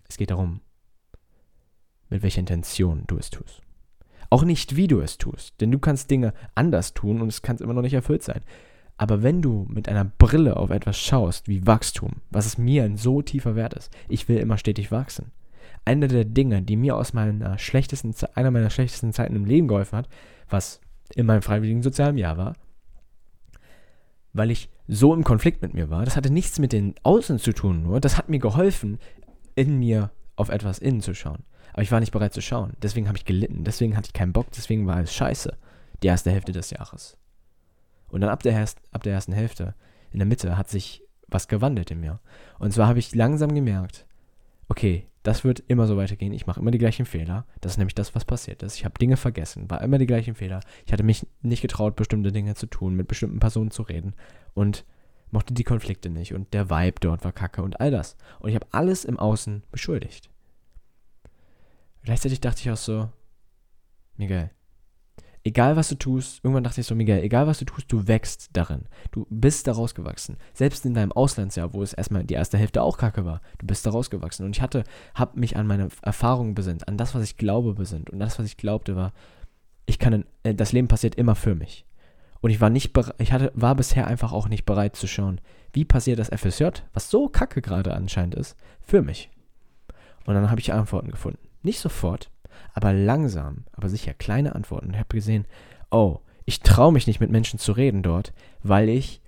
Es 0.07 0.17
geht 0.17 0.31
darum, 0.31 0.61
mit 2.09 2.21
welcher 2.23 2.39
Intention 2.39 3.03
du 3.07 3.17
es 3.17 3.29
tust. 3.29 3.61
Auch 4.29 4.43
nicht, 4.43 4.77
wie 4.77 4.87
du 4.87 5.01
es 5.01 5.17
tust, 5.17 5.59
denn 5.59 5.71
du 5.71 5.79
kannst 5.79 6.09
Dinge 6.09 6.33
anders 6.55 6.93
tun 6.93 7.21
und 7.21 7.27
es 7.27 7.41
kann 7.41 7.57
immer 7.57 7.73
noch 7.73 7.81
nicht 7.81 7.93
erfüllt 7.93 8.23
sein. 8.23 8.41
Aber 9.01 9.23
wenn 9.23 9.41
du 9.41 9.65
mit 9.67 9.89
einer 9.89 10.05
Brille 10.05 10.57
auf 10.57 10.69
etwas 10.69 10.99
schaust, 10.99 11.47
wie 11.47 11.65
Wachstum, 11.65 12.17
was 12.29 12.45
es 12.45 12.59
mir 12.59 12.83
ein 12.83 12.97
so 12.97 13.23
tiefer 13.23 13.55
Wert 13.55 13.73
ist, 13.73 13.91
ich 14.07 14.29
will 14.29 14.37
immer 14.37 14.59
stetig 14.59 14.91
wachsen. 14.91 15.31
Eine 15.85 16.07
der 16.07 16.23
Dinge, 16.23 16.61
die 16.61 16.75
mir 16.75 16.95
aus 16.95 17.11
meiner 17.11 17.57
schlechtesten, 17.57 18.13
einer 18.35 18.51
meiner 18.51 18.69
schlechtesten 18.69 19.11
Zeiten 19.11 19.35
im 19.35 19.45
Leben 19.45 19.67
geholfen 19.67 19.97
hat, 19.97 20.07
was 20.51 20.81
in 21.15 21.25
meinem 21.25 21.41
freiwilligen 21.41 21.81
sozialen 21.81 22.19
Jahr 22.19 22.37
war, 22.37 22.53
weil 24.33 24.51
ich 24.51 24.69
so 24.87 25.15
im 25.15 25.23
Konflikt 25.23 25.63
mit 25.63 25.73
mir 25.73 25.89
war. 25.89 26.05
Das 26.05 26.15
hatte 26.15 26.31
nichts 26.31 26.59
mit 26.59 26.71
den 26.71 26.93
Außen 27.01 27.39
zu 27.39 27.53
tun, 27.53 27.81
nur 27.81 28.01
das 28.01 28.19
hat 28.19 28.29
mir 28.29 28.37
geholfen, 28.37 28.99
in 29.55 29.79
mir 29.79 30.11
auf 30.35 30.49
etwas 30.49 30.77
innen 30.77 31.01
zu 31.01 31.15
schauen. 31.15 31.41
Aber 31.73 31.81
ich 31.81 31.91
war 31.91 32.01
nicht 32.01 32.11
bereit 32.11 32.35
zu 32.35 32.41
schauen. 32.41 32.73
Deswegen 32.83 33.07
habe 33.07 33.17
ich 33.17 33.25
gelitten. 33.25 33.63
Deswegen 33.63 33.97
hatte 33.97 34.09
ich 34.09 34.13
keinen 34.13 34.33
Bock. 34.33 34.51
Deswegen 34.51 34.85
war 34.85 35.01
es 35.01 35.11
scheiße. 35.11 35.57
Die 36.03 36.07
erste 36.07 36.29
Hälfte 36.29 36.51
des 36.51 36.69
Jahres. 36.69 37.17
Und 38.11 38.21
dann 38.21 38.29
ab 38.29 38.43
der, 38.43 38.59
ab 38.91 39.03
der 39.03 39.13
ersten 39.13 39.33
Hälfte, 39.33 39.73
in 40.11 40.19
der 40.19 40.27
Mitte, 40.27 40.57
hat 40.57 40.69
sich 40.69 41.03
was 41.27 41.47
gewandelt 41.47 41.91
in 41.91 42.01
mir. 42.01 42.19
Und 42.59 42.73
zwar 42.73 42.87
habe 42.87 42.99
ich 42.99 43.15
langsam 43.15 43.55
gemerkt, 43.55 44.05
okay, 44.67 45.07
das 45.23 45.43
wird 45.43 45.63
immer 45.67 45.87
so 45.87 45.97
weitergehen. 45.97 46.33
Ich 46.33 46.47
mache 46.47 46.59
immer 46.59 46.71
die 46.71 46.77
gleichen 46.77 47.05
Fehler. 47.05 47.45
Das 47.61 47.73
ist 47.73 47.77
nämlich 47.77 47.95
das, 47.95 48.15
was 48.15 48.25
passiert 48.25 48.63
ist. 48.63 48.75
Ich 48.75 48.85
habe 48.85 48.97
Dinge 48.97 49.17
vergessen, 49.17 49.69
war 49.69 49.81
immer 49.81 49.97
die 49.97 50.07
gleichen 50.07 50.35
Fehler. 50.35 50.61
Ich 50.85 50.93
hatte 50.93 51.03
mich 51.03 51.27
nicht 51.41 51.61
getraut, 51.61 51.95
bestimmte 51.95 52.31
Dinge 52.31 52.55
zu 52.55 52.65
tun, 52.65 52.95
mit 52.95 53.07
bestimmten 53.07 53.39
Personen 53.39 53.71
zu 53.71 53.83
reden 53.83 54.13
und 54.53 54.83
mochte 55.29 55.53
die 55.53 55.63
Konflikte 55.63 56.09
nicht 56.09 56.33
und 56.33 56.53
der 56.53 56.69
Vibe 56.69 56.99
dort 56.99 57.23
war 57.23 57.31
kacke 57.31 57.63
und 57.63 57.79
all 57.79 57.91
das. 57.91 58.17
Und 58.39 58.49
ich 58.49 58.55
habe 58.55 58.67
alles 58.71 59.05
im 59.05 59.17
Außen 59.17 59.63
beschuldigt. 59.71 60.29
Gleichzeitig 62.03 62.41
dachte 62.41 62.61
ich 62.61 62.71
auch 62.71 62.77
so, 62.77 63.09
Miguel, 64.17 64.49
egal 65.43 65.75
was 65.75 65.89
du 65.89 65.95
tust, 65.95 66.43
irgendwann 66.43 66.63
dachte 66.63 66.81
ich 66.81 66.87
so, 66.87 66.95
Miguel, 66.95 67.23
egal 67.23 67.47
was 67.47 67.59
du 67.59 67.65
tust, 67.65 67.91
du 67.91 68.07
wächst 68.07 68.49
darin. 68.53 68.85
Du 69.11 69.25
bist 69.29 69.67
daraus 69.67 69.95
gewachsen. 69.95 70.37
Selbst 70.53 70.85
in 70.85 70.93
deinem 70.93 71.11
Auslandsjahr, 71.11 71.73
wo 71.73 71.81
es 71.81 71.93
erstmal 71.93 72.23
die 72.23 72.33
erste 72.33 72.57
Hälfte 72.57 72.81
auch 72.81 72.97
kacke 72.97 73.25
war, 73.25 73.41
du 73.57 73.65
bist 73.65 73.85
daraus 73.85 74.09
gewachsen. 74.09 74.45
Und 74.45 74.55
ich 74.55 74.61
hatte, 74.61 74.83
hab 75.15 75.35
mich 75.35 75.55
an 75.55 75.67
meine 75.67 75.89
Erfahrungen 76.01 76.55
besinnt, 76.55 76.87
an 76.87 76.97
das, 76.97 77.15
was 77.15 77.23
ich 77.23 77.37
glaube 77.37 77.73
besinnt. 77.73 78.09
Und 78.09 78.19
das, 78.19 78.37
was 78.37 78.45
ich 78.45 78.57
glaubte, 78.57 78.95
war, 78.95 79.13
ich 79.85 79.99
kann, 79.99 80.25
äh, 80.43 80.53
das 80.53 80.71
Leben 80.71 80.87
passiert 80.87 81.15
immer 81.15 81.35
für 81.35 81.55
mich. 81.55 81.85
Und 82.41 82.49
ich 82.49 82.59
war 82.59 82.69
nicht, 82.69 82.97
ich 83.19 83.31
hatte, 83.31 83.51
war 83.55 83.75
bisher 83.75 84.07
einfach 84.07 84.31
auch 84.31 84.47
nicht 84.47 84.65
bereit 84.65 84.95
zu 84.95 85.07
schauen, 85.07 85.39
wie 85.73 85.85
passiert 85.85 86.19
das 86.19 86.29
FSJ, 86.29 86.65
was 86.93 87.09
so 87.09 87.29
kacke 87.29 87.61
gerade 87.61 87.93
anscheinend 87.93 88.35
ist, 88.35 88.57
für 88.81 89.01
mich. 89.01 89.29
Und 90.25 90.33
dann 90.33 90.49
habe 90.49 90.59
ich 90.59 90.73
Antworten 90.73 91.11
gefunden. 91.11 91.39
Nicht 91.61 91.79
sofort, 91.79 92.31
aber 92.73 92.93
langsam, 92.93 93.65
aber 93.73 93.89
sicher 93.89 94.13
kleine 94.13 94.55
Antworten. 94.55 94.87
Und 94.87 94.93
ich 94.93 94.99
habe 94.99 95.15
gesehen, 95.15 95.45
oh, 95.89 96.19
ich 96.45 96.61
traue 96.61 96.91
mich 96.91 97.07
nicht 97.07 97.19
mit 97.19 97.31
Menschen 97.31 97.59
zu 97.59 97.71
reden 97.71 98.03
dort, 98.03 98.33
weil 98.63 98.89
ich 98.89 99.21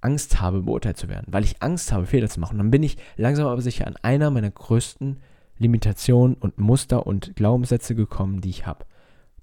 Angst 0.00 0.40
habe, 0.40 0.62
beurteilt 0.62 0.96
zu 0.96 1.08
werden, 1.08 1.26
weil 1.28 1.44
ich 1.44 1.62
Angst 1.62 1.92
habe, 1.92 2.06
Fehler 2.06 2.28
zu 2.28 2.40
machen. 2.40 2.54
Und 2.54 2.58
dann 2.58 2.70
bin 2.70 2.82
ich 2.82 2.98
langsam 3.16 3.46
aber 3.46 3.62
sicher 3.62 3.86
an 3.86 3.96
einer 4.02 4.30
meiner 4.30 4.50
größten 4.50 5.20
Limitationen 5.58 6.36
und 6.36 6.58
Muster 6.58 7.06
und 7.06 7.34
Glaubenssätze 7.34 7.94
gekommen, 7.94 8.40
die 8.40 8.50
ich 8.50 8.66
habe. 8.66 8.86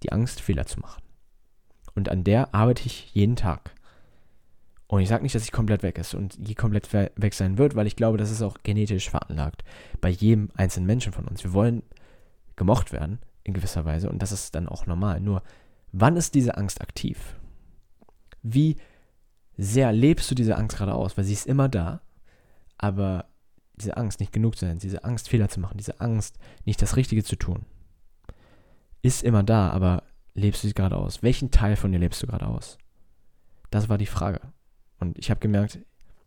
Die 0.04 0.12
Angst, 0.12 0.42
Fehler 0.42 0.66
zu 0.66 0.80
machen. 0.80 1.02
Und 1.94 2.10
an 2.10 2.24
der 2.24 2.54
arbeite 2.54 2.86
ich 2.86 3.14
jeden 3.14 3.36
Tag. 3.36 3.72
Und 4.88 5.02
ich 5.02 5.10
sage 5.10 5.24
nicht, 5.24 5.36
dass 5.36 5.46
sie 5.46 5.52
komplett 5.52 5.82
weg 5.84 5.98
ist 5.98 6.14
und 6.14 6.38
je 6.38 6.54
komplett 6.54 6.94
weg 6.94 7.34
sein 7.34 7.58
wird, 7.58 7.76
weil 7.76 7.88
ich 7.88 7.96
glaube, 7.96 8.18
das 8.18 8.32
ist 8.32 8.44
auch 8.44 8.58
genetisch 8.64 9.10
veranlagt 9.10 9.64
bei 10.00 10.10
jedem 10.10 10.50
einzelnen 10.56 10.86
Menschen 10.86 11.12
von 11.12 11.26
uns. 11.26 11.44
Wir 11.44 11.54
wollen 11.54 11.82
gemocht 12.56 12.92
werden, 12.92 13.20
in 13.44 13.54
gewisser 13.54 13.86
Weise, 13.86 14.10
und 14.10 14.22
das 14.22 14.32
ist 14.32 14.56
dann 14.56 14.68
auch 14.68 14.86
normal. 14.86 15.20
Nur, 15.20 15.44
wann 15.92 16.18
ist 16.18 16.36
diese 16.36 16.58
Angst 16.58 16.82
aktiv? 16.82 17.36
Wie 18.42 18.78
sehr 19.58 19.92
lebst 19.92 20.30
du 20.30 20.36
diese 20.36 20.58
Angst 20.58 20.78
gerade 20.78 20.94
aus? 20.94 21.18
Weil 21.18 21.24
sie 21.24 21.34
ist 21.34 21.48
immer 21.48 21.70
da, 21.70 22.02
aber 22.78 23.26
diese 23.76 23.98
Angst, 23.98 24.20
nicht 24.20 24.32
genug 24.32 24.58
zu 24.58 24.66
sein, 24.66 24.80
diese 24.80 25.04
Angst, 25.04 25.30
Fehler 25.30 25.50
zu 25.50 25.60
machen, 25.60 25.78
diese 25.78 26.00
Angst, 26.00 26.38
nicht 26.64 26.82
das 26.82 26.96
Richtige 26.96 27.24
zu 27.24 27.36
tun, 27.36 27.66
ist 29.02 29.24
immer 29.24 29.44
da, 29.44 29.70
aber 29.70 30.04
lebst 30.34 30.64
du 30.64 30.68
sie 30.68 30.74
gerade 30.74 30.98
aus? 30.98 31.24
Welchen 31.24 31.52
Teil 31.52 31.76
von 31.76 31.92
dir 31.92 32.00
lebst 32.00 32.22
du 32.24 32.28
gerade 32.28 32.48
aus? 32.48 32.78
Das 33.70 33.90
war 33.90 33.98
die 33.98 34.06
Frage. 34.06 34.42
Und 35.00 35.18
ich 35.18 35.30
habe 35.30 35.40
gemerkt, 35.40 35.80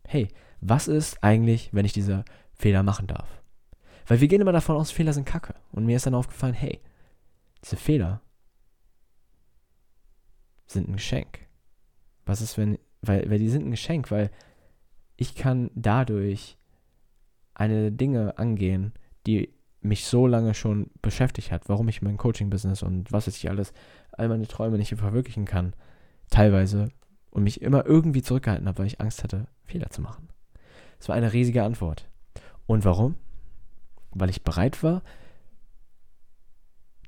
hey, 0.07 0.29
was 0.61 0.89
ist 0.89 1.23
eigentlich, 1.23 1.71
wenn 1.73 1.85
ich 1.85 1.93
diese 1.93 2.25
Fehler 2.55 2.83
machen 2.83 3.07
darf? 3.07 3.29
Weil 4.09 4.23
wir 4.23 4.29
gehen 4.29 4.41
immer 4.41 4.53
davon 4.53 4.77
aus, 4.77 4.91
Fehler 4.91 5.13
sind 5.13 5.27
Kacke. 5.27 5.55
Und 5.71 5.85
mir 5.85 5.97
ist 5.97 6.07
dann 6.07 6.15
aufgefallen, 6.15 6.55
hey, 6.55 6.81
diese 7.63 7.77
Fehler 7.77 8.23
sind 10.67 10.89
ein 10.89 10.95
Geschenk. 10.95 11.47
Was 12.25 12.41
ist, 12.41 12.57
wenn, 12.57 12.79
weil, 13.03 13.31
weil 13.31 13.39
die 13.39 13.51
sind 13.51 13.67
ein 13.67 13.71
Geschenk, 13.71 14.11
weil 14.11 14.31
ich 15.17 15.35
kann 15.35 15.71
dadurch 15.75 16.57
eine 17.55 17.93
Dinge 17.93 18.39
angehen, 18.39 18.95
die 19.27 19.53
mich 19.81 20.07
so 20.07 20.27
lange 20.27 20.55
schon 20.55 20.91
beschäftigt 21.03 21.53
hat, 21.53 21.69
warum 21.69 21.89
ich 21.89 22.03
mein 22.03 22.17
Coaching-Business 22.17 22.83
und 22.83 23.13
was 23.13 23.27
weiß 23.27 23.37
ich 23.37 23.51
alles, 23.51 23.73
all 24.13 24.29
meine 24.29 24.47
Träume 24.47 24.79
nicht 24.79 24.95
verwirklichen 24.95 25.45
kann, 25.45 25.75
teilweise, 26.31 26.89
und 27.31 27.43
mich 27.43 27.61
immer 27.61 27.85
irgendwie 27.85 28.23
zurückgehalten 28.23 28.67
habe, 28.67 28.79
weil 28.79 28.87
ich 28.87 29.01
Angst 29.01 29.23
hatte, 29.23 29.49
Fehler 29.65 29.91
zu 29.91 30.01
machen. 30.01 30.29
Das 30.99 31.09
war 31.09 31.15
eine 31.15 31.33
riesige 31.33 31.63
Antwort. 31.63 32.09
Und 32.67 32.85
warum? 32.85 33.17
Weil 34.11 34.31
ich 34.31 34.43
bereit 34.43 34.83
war, 34.83 35.03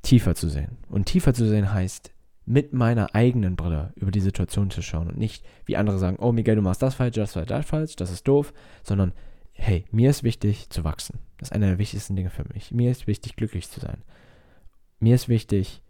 tiefer 0.03 0.35
zu 0.35 0.49
sehen. 0.49 0.79
Und 0.89 1.07
tiefer 1.07 1.35
zu 1.35 1.47
sehen 1.47 1.73
heißt, 1.73 2.13
mit 2.47 2.73
meiner 2.73 3.15
eigenen 3.15 3.55
Brille 3.55 3.93
über 3.95 4.11
die 4.11 4.21
Situation 4.21 4.71
zu 4.71 4.83
schauen 4.83 5.09
und 5.09 5.19
nicht, 5.19 5.45
wie 5.67 5.77
andere 5.77 5.99
sagen, 5.99 6.17
oh 6.19 6.33
Miguel, 6.33 6.57
du 6.57 6.63
machst 6.63 6.83
das 6.83 6.95
falsch, 6.95 7.15
das 7.15 7.33
falsch, 7.33 7.49
das 7.49 7.67
falsch, 7.67 7.97
das 7.97 8.11
ist 8.11 8.27
doof, 8.27 8.53
sondern, 8.83 9.13
hey, 9.53 9.85
mir 9.91 10.11
ist 10.11 10.25
wichtig 10.25 10.71
zu 10.71 10.83
wachsen. 10.83 11.21
Das 11.39 11.49
ist 11.49 11.53
einer 11.53 11.69
der 11.69 11.79
wichtigsten 11.79 12.17
Dinge 12.17 12.31
für 12.31 12.45
mich. 12.53 12.73
Mir 12.73 12.91
ist 12.91 13.07
wichtig, 13.07 13.37
glücklich 13.37 13.69
zu 13.69 13.81
sein. 13.81 14.03
Mir 14.99 15.15
ist 15.15 15.29
wichtig, 15.29 15.83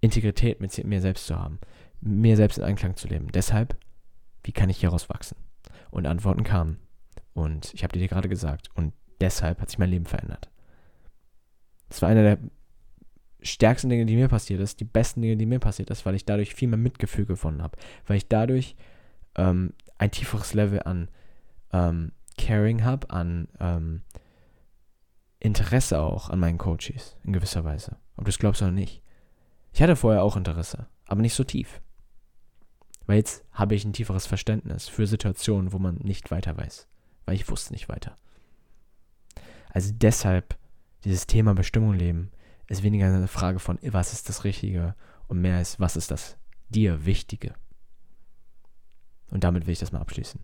Integrität 0.00 0.60
mit 0.60 0.84
mir 0.84 1.00
selbst 1.00 1.26
zu 1.26 1.38
haben, 1.38 1.58
mir 2.00 2.36
selbst 2.36 2.58
in 2.58 2.64
Einklang 2.64 2.96
zu 2.96 3.08
leben. 3.08 3.28
Deshalb, 3.32 3.76
wie 4.42 4.52
kann 4.52 4.70
ich 4.70 4.78
hieraus 4.78 5.08
wachsen? 5.08 5.36
Und 5.90 6.06
Antworten 6.06 6.44
kamen. 6.44 6.78
Und 7.34 7.72
ich 7.72 7.84
habe 7.84 7.98
dir 7.98 8.08
gerade 8.08 8.28
gesagt. 8.28 8.68
Und 8.74 8.92
deshalb 9.24 9.60
hat 9.60 9.70
sich 9.70 9.78
mein 9.78 9.90
Leben 9.90 10.06
verändert. 10.06 10.50
Das 11.88 12.02
war 12.02 12.08
einer 12.10 12.22
der 12.22 12.38
stärksten 13.40 13.88
Dinge, 13.88 14.06
die 14.06 14.16
mir 14.16 14.28
passiert 14.28 14.60
ist, 14.60 14.80
die 14.80 14.84
besten 14.84 15.22
Dinge, 15.22 15.36
die 15.36 15.46
mir 15.46 15.58
passiert 15.58 15.90
ist, 15.90 16.04
weil 16.06 16.14
ich 16.14 16.24
dadurch 16.24 16.54
viel 16.54 16.68
mehr 16.68 16.78
Mitgefühl 16.78 17.26
gewonnen 17.26 17.62
habe, 17.62 17.76
weil 18.06 18.16
ich 18.16 18.28
dadurch 18.28 18.76
ähm, 19.36 19.72
ein 19.98 20.10
tieferes 20.10 20.54
Level 20.54 20.82
an 20.82 21.08
ähm, 21.72 22.12
Caring 22.36 22.84
habe, 22.84 23.10
an 23.10 23.48
ähm, 23.60 24.02
Interesse 25.40 26.00
auch 26.00 26.30
an 26.30 26.40
meinen 26.40 26.58
Coaches 26.58 27.16
in 27.24 27.32
gewisser 27.32 27.64
Weise. 27.64 27.96
Ob 28.16 28.24
du 28.24 28.30
es 28.30 28.38
glaubst 28.38 28.62
oder 28.62 28.70
nicht. 28.70 29.02
Ich 29.72 29.82
hatte 29.82 29.96
vorher 29.96 30.22
auch 30.22 30.36
Interesse, 30.36 30.86
aber 31.06 31.20
nicht 31.20 31.34
so 31.34 31.44
tief. 31.44 31.80
Weil 33.06 33.18
jetzt 33.18 33.44
habe 33.52 33.74
ich 33.74 33.84
ein 33.84 33.92
tieferes 33.92 34.26
Verständnis 34.26 34.88
für 34.88 35.06
Situationen, 35.06 35.72
wo 35.72 35.78
man 35.78 35.96
nicht 35.96 36.30
weiter 36.30 36.56
weiß. 36.56 36.88
Weil 37.26 37.34
ich 37.34 37.48
wusste 37.50 37.72
nicht 37.72 37.88
weiter. 37.88 38.16
Also 39.74 39.92
deshalb 39.92 40.56
dieses 41.02 41.26
Thema 41.26 41.52
Bestimmung 41.52 41.94
leben 41.94 42.30
ist 42.68 42.84
weniger 42.84 43.06
eine 43.06 43.28
Frage 43.28 43.58
von, 43.58 43.78
was 43.82 44.12
ist 44.12 44.28
das 44.28 44.44
Richtige 44.44 44.94
und 45.26 45.40
mehr 45.40 45.60
ist, 45.60 45.80
was 45.80 45.96
ist 45.96 46.12
das 46.12 46.38
dir 46.68 47.04
Wichtige. 47.04 47.54
Und 49.30 49.42
damit 49.42 49.66
will 49.66 49.72
ich 49.72 49.80
das 49.80 49.90
mal 49.90 50.00
abschließen. 50.00 50.40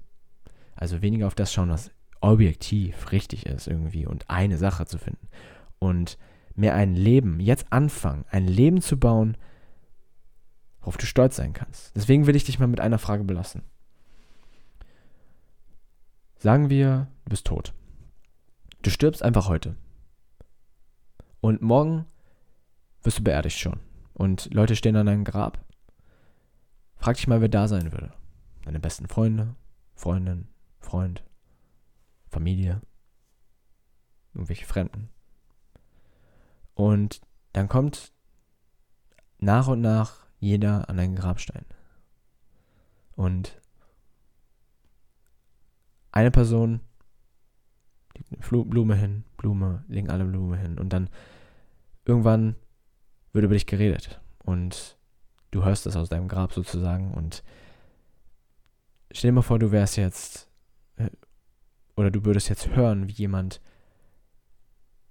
Also 0.74 1.00
weniger 1.00 1.28
auf 1.28 1.36
das 1.36 1.52
schauen, 1.52 1.70
was 1.70 1.92
objektiv 2.20 3.12
richtig 3.12 3.46
ist 3.46 3.68
irgendwie 3.68 4.04
und 4.04 4.28
eine 4.28 4.58
Sache 4.58 4.84
zu 4.84 4.98
finden. 4.98 5.28
Und 5.78 6.18
mehr 6.56 6.74
ein 6.74 6.96
Leben, 6.96 7.38
jetzt 7.38 7.72
anfangen, 7.72 8.24
ein 8.30 8.48
Leben 8.48 8.82
zu 8.82 8.98
bauen, 8.98 9.36
worauf 10.80 10.96
du 10.96 11.06
stolz 11.06 11.36
sein 11.36 11.52
kannst. 11.52 11.94
Deswegen 11.94 12.26
will 12.26 12.34
ich 12.34 12.44
dich 12.44 12.58
mal 12.58 12.66
mit 12.66 12.80
einer 12.80 12.98
Frage 12.98 13.22
belassen. 13.22 13.62
Sagen 16.36 16.68
wir, 16.68 17.06
du 17.26 17.30
bist 17.30 17.46
tot. 17.46 17.74
Du 18.82 18.90
stirbst 18.90 19.22
einfach 19.22 19.48
heute. 19.48 19.76
Und 21.40 21.60
morgen 21.60 22.06
wirst 23.02 23.18
du 23.18 23.24
beerdigt 23.24 23.58
schon. 23.58 23.80
Und 24.14 24.52
Leute 24.54 24.76
stehen 24.76 24.96
an 24.96 25.06
deinem 25.06 25.24
Grab. 25.24 25.64
Frag 26.96 27.16
dich 27.16 27.26
mal, 27.26 27.40
wer 27.40 27.48
da 27.48 27.68
sein 27.68 27.92
würde. 27.92 28.12
Deine 28.64 28.80
besten 28.80 29.08
Freunde, 29.08 29.54
Freundin, 29.94 30.48
Freund, 30.78 31.24
Familie, 32.28 32.80
irgendwelche 34.34 34.66
Fremden. 34.66 35.10
Und 36.74 37.20
dann 37.52 37.68
kommt 37.68 38.12
nach 39.38 39.68
und 39.68 39.80
nach 39.80 40.26
jeder 40.38 40.88
an 40.88 40.98
einen 40.98 41.16
Grabstein. 41.16 41.64
Und 43.16 43.60
eine 46.12 46.30
Person 46.30 46.80
Blume 48.28 48.94
hin, 48.94 49.24
Blume, 49.36 49.84
legen 49.88 50.10
alle 50.10 50.24
Blume 50.24 50.56
hin 50.56 50.78
und 50.78 50.92
dann 50.92 51.08
irgendwann 52.04 52.56
wird 53.32 53.44
über 53.44 53.54
dich 53.54 53.66
geredet 53.66 54.20
und 54.44 54.96
du 55.50 55.64
hörst 55.64 55.86
das 55.86 55.96
aus 55.96 56.08
deinem 56.08 56.28
Grab 56.28 56.52
sozusagen 56.52 57.12
und 57.14 57.42
stell 59.12 59.30
dir 59.30 59.36
mal 59.36 59.42
vor, 59.42 59.58
du 59.58 59.72
wärst 59.72 59.96
jetzt 59.96 60.48
äh, 60.96 61.10
oder 61.96 62.10
du 62.10 62.24
würdest 62.24 62.48
jetzt 62.48 62.68
hören, 62.74 63.08
wie 63.08 63.12
jemand 63.12 63.60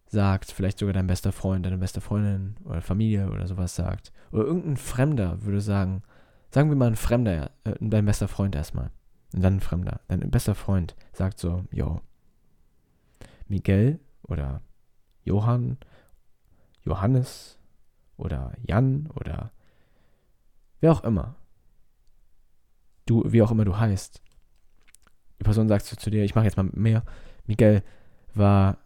sagt, 0.08 0.52
vielleicht 0.52 0.80
sogar 0.80 0.94
dein 0.94 1.08
bester 1.08 1.32
Freund, 1.32 1.66
deine 1.66 1.78
beste 1.78 2.02
Freundin 2.02 2.56
oder 2.66 2.82
Familie 2.82 3.30
oder 3.30 3.46
sowas 3.48 3.76
sagt. 3.76 4.12
Oder 4.32 4.44
irgendein 4.44 4.78
Fremder 4.78 5.44
würde 5.44 5.62
sagen, 5.62 6.02
sagen 6.50 6.70
wir 6.70 6.76
mal 6.76 6.88
ein 6.88 6.96
Fremder, 6.96 7.52
äh, 7.64 7.76
dein 7.80 8.06
bester 8.06 8.28
Freund 8.28 8.56
erstmal. 8.56 8.92
Und 9.34 9.44
dann 9.44 9.58
ein 9.58 9.60
Fremder. 9.60 10.02
Dein 10.08 10.32
bester 10.32 10.56
Freund 10.56 10.96
sagt 11.14 11.40
so, 11.40 11.64
yo, 11.72 12.02
Miguel 13.50 14.00
oder 14.24 14.62
Johann, 15.24 15.78
Johannes 16.84 17.60
oder 18.18 18.54
Jan 18.64 19.10
oder 19.16 19.52
wer 20.80 20.92
auch 20.92 21.04
immer. 21.04 21.36
Du, 23.06 23.24
wie 23.26 23.42
auch 23.42 23.52
immer 23.52 23.66
du 23.66 23.78
heißt. 23.78 24.22
Die 25.40 25.44
Person 25.44 25.68
sagt 25.68 25.86
zu 25.86 26.10
dir, 26.10 26.24
ich 26.24 26.36
mache 26.36 26.46
jetzt 26.46 26.58
mal 26.58 26.70
mehr. 26.74 27.04
Miguel 27.46 27.84
war 28.34 28.78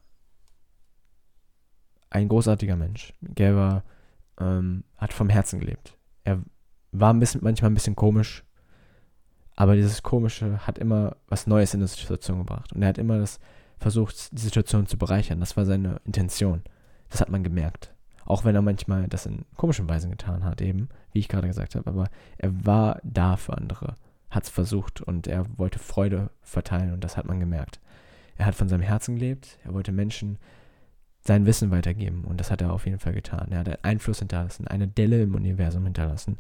ein 2.10 2.30
großartiger 2.30 2.76
Mensch. 2.76 3.14
Miguel 3.20 3.56
war, 3.56 3.84
ähm, 4.40 4.84
hat 4.98 5.14
vom 5.14 5.30
Herzen 5.30 5.60
gelebt. 5.60 5.98
Er 6.24 6.42
war 6.92 7.14
ein 7.14 7.20
bisschen, 7.20 7.42
manchmal 7.44 7.72
ein 7.72 7.74
bisschen 7.74 7.96
komisch, 7.96 8.44
aber 9.56 9.76
dieses 9.76 10.04
Komische 10.04 10.66
hat 10.66 10.78
immer 10.78 11.18
was 11.28 11.48
Neues 11.48 11.74
in 11.74 11.82
die 11.82 11.88
Situation 11.88 12.40
gebracht. 12.40 12.72
Und 12.72 12.82
er 12.82 12.90
hat 12.90 12.98
immer 12.98 13.18
das 13.18 13.40
versucht, 13.84 14.32
die 14.32 14.42
Situation 14.42 14.88
zu 14.88 14.98
bereichern. 14.98 15.40
Das 15.40 15.56
war 15.56 15.66
seine 15.66 16.02
Intention. 16.06 16.64
Das 17.10 17.22
hat 17.22 17.30
man 17.30 17.44
gemerkt. 17.44 17.94
Auch 18.26 18.46
wenn 18.46 18.56
er 18.56 18.62
manchmal 18.62 19.08
das 19.08 19.26
in 19.26 19.46
komischen 19.56 19.88
Weisen 19.88 20.10
getan 20.10 20.44
hat, 20.44 20.62
eben, 20.62 20.90
wie 21.12 21.20
ich 21.20 21.28
gerade 21.28 21.48
gesagt 21.48 21.76
habe. 21.76 21.88
Aber 21.90 22.10
er 22.38 22.66
war 22.66 23.00
da 23.04 23.36
für 23.36 23.56
andere, 23.56 23.96
hat 24.30 24.46
es 24.46 24.50
versucht 24.50 25.02
und 25.02 25.28
er 25.28 25.46
wollte 25.58 25.78
Freude 25.78 26.32
verteilen 26.42 26.94
und 26.94 27.04
das 27.04 27.18
hat 27.18 27.26
man 27.26 27.40
gemerkt. 27.40 27.80
Er 28.38 28.46
hat 28.46 28.56
von 28.56 28.70
seinem 28.70 28.82
Herzen 28.82 29.16
gelebt, 29.16 29.60
er 29.64 29.74
wollte 29.74 29.92
Menschen 29.92 30.40
sein 31.20 31.46
Wissen 31.46 31.70
weitergeben 31.70 32.24
und 32.24 32.40
das 32.40 32.50
hat 32.50 32.62
er 32.62 32.74
auf 32.74 32.86
jeden 32.86 33.00
Fall 33.00 33.14
getan. 33.14 33.52
Er 33.52 33.60
hat 33.60 33.68
einen 33.68 33.84
Einfluss 33.84 34.20
hinterlassen, 34.20 34.68
eine 34.68 34.88
Delle 34.88 35.22
im 35.22 35.36
Universum 35.36 35.84
hinterlassen, 35.84 36.38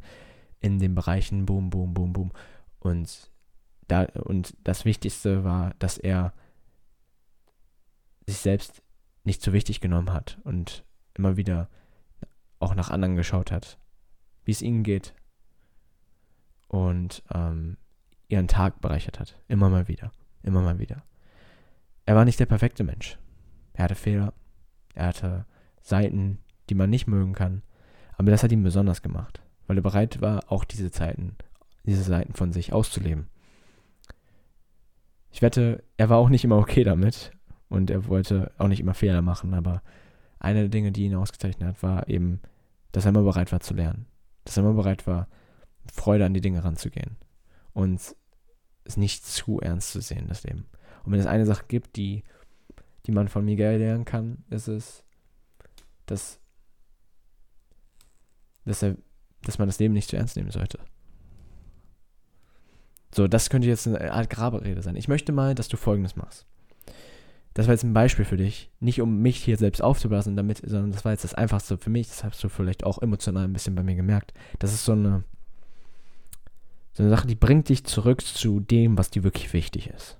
in 0.60 0.79
den 0.79 0.95
Bereichen 0.95 1.45
Boom, 1.45 1.69
Boom, 1.69 1.93
Boom, 1.93 2.13
Boom. 2.13 2.32
Und, 2.79 3.29
da, 3.88 4.03
und 4.23 4.56
das 4.63 4.86
Wichtigste 4.86 5.43
war, 5.43 5.73
dass 5.79 5.97
er 5.97 6.34
sich 8.25 8.38
selbst 8.38 8.81
nicht 9.23 9.41
so 9.41 9.53
wichtig 9.53 9.81
genommen 9.81 10.12
hat 10.12 10.39
und 10.43 10.83
immer 11.13 11.38
wieder 11.38 11.69
auch 12.59 12.75
nach 12.75 12.89
anderen 12.89 13.15
geschaut 13.15 13.51
hat, 13.51 13.77
wie 14.45 14.51
es 14.51 14.62
ihnen 14.62 14.83
geht 14.83 15.13
und 16.67 17.23
ähm, 17.33 17.77
ihren 18.27 18.47
Tag 18.47 18.81
bereichert 18.81 19.19
hat. 19.19 19.39
Immer 19.47 19.69
mal 19.69 19.88
wieder, 19.88 20.12
immer 20.41 20.62
mal 20.62 20.79
wieder. 20.79 21.03
Er 22.05 22.15
war 22.15 22.25
nicht 22.25 22.39
der 22.39 22.45
perfekte 22.45 22.83
Mensch. 22.83 23.17
Er 23.73 23.86
hatte 23.86 23.95
Fehler, 23.95 24.33
er 24.93 25.07
hatte 25.07 25.45
Seiten, 25.81 26.39
die 26.69 26.75
man 26.75 26.89
nicht 26.89 27.07
mögen 27.07 27.33
kann, 27.33 27.63
aber 28.17 28.31
das 28.31 28.43
hat 28.43 28.51
ihn 28.51 28.63
besonders 28.63 29.01
gemacht, 29.01 29.41
weil 29.67 29.77
er 29.77 29.83
bereit 29.83 30.21
war, 30.21 30.51
auch 30.51 30.63
diese 30.63 30.91
Zeiten, 30.91 31.36
diese 31.83 32.03
Seiten 32.03 32.33
von 32.33 32.51
sich 32.53 32.73
auszuleben. 32.73 33.27
Ich 35.31 35.41
wette, 35.41 35.83
er 35.97 36.09
war 36.09 36.17
auch 36.19 36.29
nicht 36.29 36.43
immer 36.43 36.57
okay 36.57 36.83
damit, 36.83 37.31
und 37.73 37.89
er 37.89 38.07
wollte 38.07 38.51
auch 38.59 38.67
nicht 38.67 38.81
immer 38.81 38.93
Fehler 38.93 39.23
machen, 39.23 39.55
aber 39.55 39.81
eine 40.38 40.59
der 40.59 40.69
Dinge, 40.69 40.91
die 40.91 41.05
ihn 41.05 41.15
ausgezeichnet 41.15 41.67
hat, 41.67 41.81
war 41.81 42.07
eben, 42.07 42.39
dass 42.91 43.05
er 43.05 43.09
immer 43.09 43.23
bereit 43.23 43.51
war 43.51 43.62
zu 43.62 43.73
lernen. 43.73 44.05
Dass 44.45 44.55
er 44.55 44.63
immer 44.63 44.73
bereit 44.73 45.07
war, 45.07 45.27
Freude 45.91 46.23
an 46.23 46.36
die 46.36 46.41
Dinge 46.41 46.63
ranzugehen. 46.63 47.17
Und 47.73 48.15
es 48.83 48.95
nicht 48.95 49.25
zu 49.25 49.59
ernst 49.59 49.91
zu 49.91 50.01
sehen, 50.01 50.27
das 50.27 50.43
Leben. 50.43 50.67
Und 51.03 51.13
wenn 51.13 51.19
es 51.19 51.25
eine 51.25 51.47
Sache 51.47 51.65
gibt, 51.67 51.95
die, 51.95 52.23
die 53.07 53.12
man 53.12 53.27
von 53.27 53.43
Miguel 53.43 53.79
lernen 53.79 54.05
kann, 54.05 54.43
ist 54.51 54.67
es, 54.67 55.03
dass, 56.05 56.39
dass, 58.65 58.83
er, 58.83 58.97
dass 59.41 59.57
man 59.57 59.67
das 59.67 59.79
Leben 59.79 59.95
nicht 59.95 60.12
zu 60.12 60.15
ernst 60.15 60.36
nehmen 60.36 60.51
sollte. 60.51 60.77
So, 63.15 63.27
das 63.27 63.49
könnte 63.49 63.67
jetzt 63.67 63.88
eine 63.88 64.13
Art 64.13 64.29
Graberede 64.29 64.83
sein. 64.83 64.95
Ich 64.95 65.07
möchte 65.07 65.31
mal, 65.31 65.55
dass 65.55 65.69
du 65.69 65.77
Folgendes 65.77 66.15
machst 66.15 66.45
das 67.53 67.67
war 67.67 67.73
jetzt 67.73 67.83
ein 67.83 67.93
Beispiel 67.93 68.25
für 68.25 68.37
dich. 68.37 68.71
Nicht 68.79 69.01
um 69.01 69.21
mich 69.21 69.43
hier 69.43 69.57
selbst 69.57 69.81
aufzublasen, 69.81 70.35
damit, 70.35 70.57
sondern 70.65 70.91
das 70.91 71.05
war 71.05 71.11
jetzt 71.11 71.23
das 71.23 71.35
Einfachste 71.35 71.77
für 71.77 71.91
mich. 71.91 72.07
Das 72.07 72.23
hast 72.23 72.43
du 72.43 72.49
vielleicht 72.49 72.83
auch 72.83 73.01
emotional 73.01 73.43
ein 73.43 73.53
bisschen 73.53 73.75
bei 73.75 73.83
mir 73.83 73.95
gemerkt. 73.95 74.33
Das 74.59 74.73
ist 74.73 74.85
so 74.85 74.93
eine, 74.93 75.23
so 76.93 77.03
eine 77.03 77.09
Sache, 77.09 77.27
die 77.27 77.35
bringt 77.35 77.69
dich 77.69 77.83
zurück 77.83 78.21
zu 78.21 78.59
dem, 78.59 78.97
was 78.97 79.11
dir 79.11 79.23
wirklich 79.23 79.53
wichtig 79.53 79.87
ist. 79.87 80.17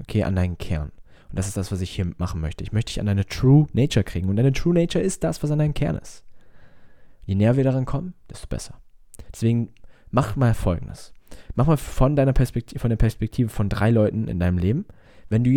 Okay, 0.00 0.24
an 0.24 0.36
deinen 0.36 0.56
Kern. 0.56 0.92
Und 1.28 1.38
das 1.38 1.48
ist 1.48 1.56
das, 1.56 1.72
was 1.72 1.82
ich 1.82 1.90
hier 1.90 2.10
machen 2.16 2.40
möchte. 2.40 2.64
Ich 2.64 2.72
möchte 2.72 2.90
dich 2.90 3.00
an 3.00 3.06
deine 3.06 3.26
True 3.26 3.66
Nature 3.72 4.04
kriegen. 4.04 4.28
Und 4.28 4.36
deine 4.36 4.52
True 4.52 4.74
Nature 4.74 5.04
ist 5.04 5.24
das, 5.24 5.42
was 5.42 5.50
an 5.50 5.58
deinem 5.58 5.74
Kern 5.74 5.96
ist. 5.96 6.24
Je 7.26 7.34
näher 7.34 7.56
wir 7.56 7.64
daran 7.64 7.84
kommen, 7.84 8.14
desto 8.30 8.46
besser. 8.46 8.80
Deswegen 9.32 9.74
mach 10.10 10.36
mal 10.36 10.54
Folgendes. 10.54 11.12
Mach 11.54 11.66
mal 11.66 11.76
von 11.76 12.16
deiner 12.16 12.32
Perspektive, 12.32 12.78
von 12.78 12.90
der 12.90 12.96
Perspektive 12.96 13.48
von 13.50 13.68
drei 13.68 13.90
Leuten 13.90 14.28
in 14.28 14.38
deinem 14.38 14.58
Leben 14.58 14.86
wenn 15.28 15.44
du 15.44 15.50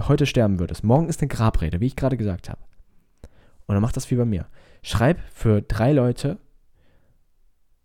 heute 0.00 0.26
sterben 0.26 0.58
würdest, 0.58 0.84
morgen 0.84 1.08
ist 1.08 1.20
eine 1.20 1.28
Grabrede, 1.28 1.80
wie 1.80 1.86
ich 1.86 1.96
gerade 1.96 2.16
gesagt 2.16 2.48
habe. 2.48 2.60
Und 3.66 3.74
dann 3.74 3.82
mach 3.82 3.92
das 3.92 4.10
wie 4.10 4.16
bei 4.16 4.24
mir. 4.24 4.46
Schreib 4.82 5.20
für 5.32 5.62
drei 5.62 5.92
Leute 5.92 6.38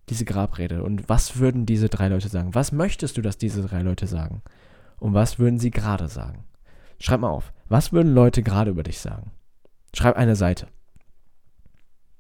diese 0.10 0.26
Grabrede. 0.26 0.84
Und 0.84 1.10
was 1.10 1.38
würden 1.38 1.66
diese 1.66 1.90
drei 1.90 2.08
Leute 2.08 2.30
sagen? 2.30 2.56
Was 2.56 2.72
möchtest 2.72 3.18
du, 3.18 3.22
dass 3.22 3.38
diese 3.38 3.62
drei 3.62 3.82
Leute 3.82 4.08
sagen? 4.08 4.42
Und 5.00 5.14
was 5.14 5.38
würden 5.38 5.60
sie 5.60 5.72
gerade 5.72 6.08
sagen? 6.08 6.46
Schreib 7.00 7.22
mal 7.22 7.30
auf. 7.30 7.54
Was 7.68 7.92
würden 7.92 8.14
Leute 8.14 8.42
gerade 8.42 8.72
über 8.72 8.84
dich 8.84 9.00
sagen? 9.00 9.32
Schreib 9.94 10.16
eine 10.16 10.36
Seite. 10.36 10.68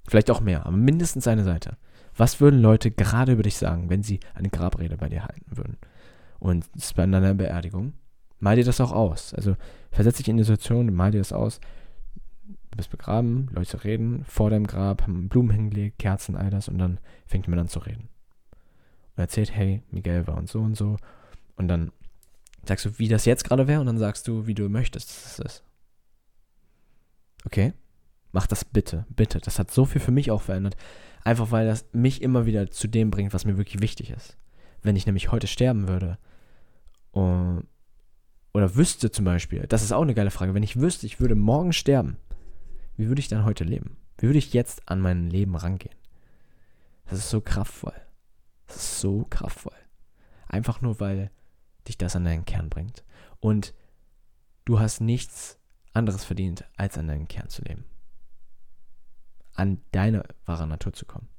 Vielleicht 0.07 0.31
auch 0.31 0.41
mehr, 0.41 0.65
aber 0.65 0.77
mindestens 0.77 1.27
eine 1.27 1.43
Seite. 1.43 1.77
Was 2.15 2.39
würden 2.39 2.61
Leute 2.61 2.91
gerade 2.91 3.33
über 3.33 3.43
dich 3.43 3.57
sagen, 3.57 3.89
wenn 3.89 4.03
sie 4.03 4.19
eine 4.33 4.49
Grabrede 4.49 4.97
bei 4.97 5.09
dir 5.09 5.23
halten 5.23 5.57
würden? 5.57 5.77
Und 6.39 6.65
es 6.75 6.93
bei 6.93 7.03
einer 7.03 7.33
Beerdigung. 7.33 7.93
Mal 8.39 8.55
dir 8.55 8.65
das 8.65 8.81
auch 8.81 8.91
aus. 8.91 9.33
Also 9.33 9.55
versetz 9.91 10.17
dich 10.17 10.27
in 10.27 10.37
die 10.37 10.43
Situation, 10.43 10.93
mal 10.93 11.11
dir 11.11 11.19
das 11.19 11.33
aus. 11.33 11.59
Du 12.71 12.77
bist 12.77 12.91
begraben, 12.91 13.49
Leute 13.51 13.83
reden 13.83 14.23
vor 14.25 14.49
deinem 14.49 14.67
Grab, 14.67 15.03
haben 15.03 15.29
Blumen 15.29 15.51
hingelegt, 15.51 15.99
Kerzen, 15.99 16.35
all 16.35 16.49
das 16.49 16.67
und 16.67 16.77
dann 16.77 16.99
fängt 17.25 17.47
man 17.47 17.59
an 17.59 17.67
zu 17.67 17.79
reden. 17.79 18.09
Und 19.15 19.21
erzählt, 19.21 19.55
hey, 19.55 19.81
Miguel 19.89 20.27
war 20.27 20.37
und 20.37 20.47
so 20.47 20.59
und 20.59 20.77
so. 20.77 20.97
Und 21.55 21.67
dann 21.67 21.91
sagst 22.67 22.85
du, 22.85 22.99
wie 22.99 23.07
das 23.07 23.25
jetzt 23.25 23.43
gerade 23.43 23.67
wäre 23.67 23.79
und 23.79 23.87
dann 23.87 23.97
sagst 23.97 24.27
du, 24.27 24.45
wie 24.45 24.53
du 24.53 24.69
möchtest, 24.69 25.09
dass 25.09 25.25
es 25.25 25.39
ist. 25.39 25.63
Okay? 27.45 27.73
Mach 28.31 28.45
das 28.45 28.65
bitte, 28.65 29.05
bitte. 29.09 29.39
Das 29.39 29.57
hat 29.57 29.71
so 29.71 29.85
viel 29.85 30.01
für 30.01 30.11
mich 30.11 30.29
auch 30.29 30.41
verändert. 30.41 30.75
Einfach 31.23 31.51
weil 31.51 31.65
das 31.65 31.85
mich 31.93 32.21
immer 32.21 32.45
wieder 32.45 32.69
zu 32.69 32.87
dem 32.87 33.09
bringt, 33.09 33.33
was 33.33 33.45
mir 33.45 33.57
wirklich 33.57 33.81
wichtig 33.81 34.11
ist. 34.11 34.37
Wenn 34.83 34.95
ich 34.95 35.05
nämlich 35.05 35.31
heute 35.31 35.47
sterben 35.47 35.87
würde, 35.87 36.17
oder 38.53 38.75
wüsste 38.75 39.11
zum 39.11 39.25
Beispiel, 39.25 39.67
das 39.67 39.83
ist 39.83 39.91
auch 39.91 40.01
eine 40.01 40.13
geile 40.13 40.31
Frage, 40.31 40.53
wenn 40.53 40.63
ich 40.63 40.79
wüsste, 40.79 41.05
ich 41.05 41.19
würde 41.19 41.35
morgen 41.35 41.73
sterben, 41.73 42.17
wie 42.95 43.07
würde 43.07 43.19
ich 43.19 43.27
dann 43.27 43.45
heute 43.45 43.63
leben? 43.63 43.97
Wie 44.17 44.27
würde 44.27 44.39
ich 44.39 44.53
jetzt 44.53 44.89
an 44.89 44.99
mein 44.99 45.29
Leben 45.29 45.55
rangehen? 45.55 45.95
Das 47.05 47.19
ist 47.19 47.29
so 47.29 47.39
kraftvoll. 47.39 47.93
Das 48.65 48.77
ist 48.77 48.99
so 48.99 49.25
kraftvoll. 49.29 49.77
Einfach 50.47 50.81
nur, 50.81 50.99
weil 50.99 51.31
dich 51.87 51.97
das 51.97 52.15
an 52.15 52.25
deinen 52.25 52.45
Kern 52.45 52.69
bringt. 52.69 53.03
Und 53.39 53.73
du 54.65 54.79
hast 54.79 54.99
nichts 54.99 55.59
anderes 55.93 56.23
verdient, 56.23 56.65
als 56.75 56.97
an 56.97 57.07
deinen 57.07 57.27
Kern 57.27 57.49
zu 57.49 57.61
leben. 57.61 57.85
An 59.53 59.81
deine 59.91 60.23
wahre 60.45 60.67
Natur 60.67 60.93
zu 60.93 61.05
kommen. 61.05 61.29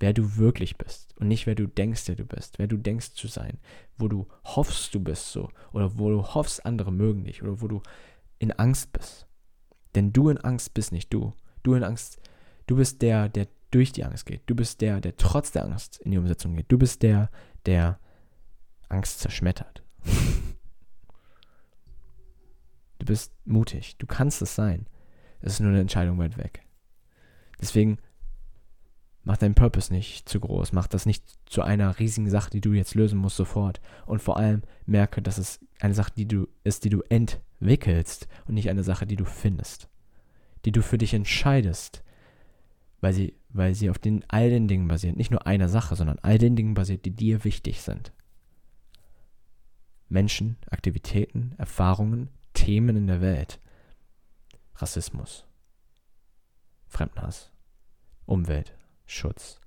Wer 0.00 0.12
du 0.12 0.36
wirklich 0.36 0.76
bist 0.76 1.16
und 1.18 1.28
nicht 1.28 1.46
wer 1.46 1.54
du 1.56 1.66
denkst, 1.66 2.04
der 2.04 2.14
du 2.14 2.24
bist. 2.24 2.58
Wer 2.58 2.68
du 2.68 2.76
denkst 2.76 3.14
zu 3.14 3.26
sein. 3.26 3.58
Wo 3.96 4.06
du 4.06 4.28
hoffst, 4.44 4.94
du 4.94 5.00
bist 5.00 5.32
so. 5.32 5.50
Oder 5.72 5.98
wo 5.98 6.10
du 6.10 6.22
hoffst, 6.22 6.64
andere 6.64 6.92
mögen 6.92 7.24
dich. 7.24 7.42
Oder 7.42 7.60
wo 7.60 7.66
du 7.68 7.82
in 8.38 8.52
Angst 8.52 8.92
bist. 8.92 9.26
Denn 9.94 10.12
du 10.12 10.28
in 10.28 10.38
Angst 10.38 10.74
bist 10.74 10.92
nicht 10.92 11.12
du. 11.12 11.32
Du 11.64 11.74
in 11.74 11.82
Angst, 11.82 12.20
du 12.66 12.76
bist 12.76 13.02
der, 13.02 13.28
der 13.28 13.48
durch 13.70 13.92
die 13.92 14.04
Angst 14.04 14.26
geht. 14.26 14.42
Du 14.46 14.54
bist 14.54 14.80
der, 14.80 15.00
der 15.00 15.16
trotz 15.16 15.50
der 15.50 15.64
Angst 15.64 15.98
in 15.98 16.12
die 16.12 16.18
Umsetzung 16.18 16.54
geht. 16.54 16.70
Du 16.70 16.78
bist 16.78 17.02
der, 17.02 17.30
der 17.66 17.98
Angst 18.88 19.18
zerschmettert. 19.18 19.82
du 22.98 23.06
bist 23.06 23.32
mutig. 23.44 23.96
Du 23.98 24.06
kannst 24.06 24.40
es 24.42 24.54
sein. 24.54 24.86
Es 25.40 25.54
ist 25.54 25.60
nur 25.60 25.70
eine 25.70 25.80
Entscheidung 25.80 26.18
weit 26.18 26.38
weg. 26.38 26.64
Deswegen 27.60 27.98
mach 29.28 29.36
deinen 29.36 29.54
Purpose 29.54 29.92
nicht 29.92 30.26
zu 30.26 30.40
groß. 30.40 30.72
Mach 30.72 30.86
das 30.86 31.04
nicht 31.04 31.22
zu 31.44 31.60
einer 31.60 31.98
riesigen 31.98 32.30
Sache, 32.30 32.48
die 32.48 32.62
du 32.62 32.72
jetzt 32.72 32.94
lösen 32.94 33.18
musst 33.18 33.36
sofort. 33.36 33.78
Und 34.06 34.22
vor 34.22 34.38
allem 34.38 34.62
merke, 34.86 35.20
dass 35.20 35.36
es 35.36 35.60
eine 35.80 35.92
Sache 35.92 36.12
die 36.16 36.26
du, 36.26 36.48
ist, 36.64 36.84
die 36.84 36.88
du 36.88 37.02
entwickelst 37.10 38.26
und 38.46 38.54
nicht 38.54 38.70
eine 38.70 38.82
Sache, 38.82 39.06
die 39.06 39.16
du 39.16 39.26
findest. 39.26 39.90
Die 40.64 40.72
du 40.72 40.80
für 40.80 40.96
dich 40.96 41.12
entscheidest, 41.12 42.02
weil 43.02 43.12
sie, 43.12 43.34
weil 43.50 43.74
sie 43.74 43.90
auf 43.90 43.98
den, 43.98 44.24
all 44.28 44.48
den 44.48 44.66
Dingen 44.66 44.88
basiert. 44.88 45.18
Nicht 45.18 45.30
nur 45.30 45.46
einer 45.46 45.68
Sache, 45.68 45.94
sondern 45.94 46.18
all 46.22 46.38
den 46.38 46.56
Dingen 46.56 46.72
basiert, 46.72 47.04
die 47.04 47.14
dir 47.14 47.44
wichtig 47.44 47.82
sind. 47.82 48.12
Menschen, 50.08 50.56
Aktivitäten, 50.70 51.54
Erfahrungen, 51.58 52.30
Themen 52.54 52.96
in 52.96 53.06
der 53.06 53.20
Welt. 53.20 53.60
Rassismus, 54.76 55.46
Fremdenhass, 56.86 57.52
Umwelt, 58.24 58.74
Schutz, 59.08 59.58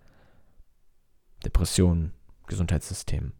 Depressionen, 1.43 2.13
Gesundheitssystem, 2.45 3.33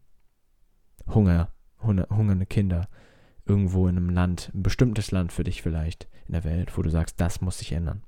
Hunger, 1.07 1.53
hungernde 1.79 2.47
Kinder, 2.47 2.89
irgendwo 3.45 3.87
in 3.87 3.97
einem 3.97 4.09
Land, 4.09 4.51
ein 4.53 4.63
bestimmtes 4.63 5.11
Land 5.11 5.31
für 5.31 5.43
dich 5.43 5.61
vielleicht 5.61 6.07
in 6.27 6.33
der 6.33 6.43
Welt, 6.43 6.75
wo 6.75 6.81
du 6.81 6.89
sagst, 6.89 7.21
das 7.21 7.39
muss 7.41 7.59
sich 7.59 7.71
ändern. 7.71 8.03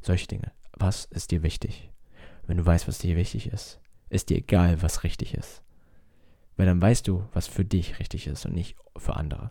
Solche 0.00 0.28
Dinge. 0.28 0.50
Was 0.72 1.04
ist 1.04 1.30
dir 1.30 1.42
wichtig? 1.42 1.90
Wenn 2.46 2.56
du 2.56 2.64
weißt, 2.64 2.88
was 2.88 2.98
dir 2.98 3.16
wichtig 3.16 3.48
ist, 3.48 3.80
ist 4.08 4.30
dir 4.30 4.38
egal, 4.38 4.80
was 4.80 5.04
richtig 5.04 5.34
ist. 5.34 5.62
Weil 6.56 6.66
dann 6.66 6.80
weißt 6.80 7.06
du, 7.06 7.28
was 7.32 7.46
für 7.46 7.66
dich 7.66 7.98
richtig 7.98 8.28
ist 8.28 8.46
und 8.46 8.54
nicht 8.54 8.76
für 8.96 9.16
andere. 9.16 9.50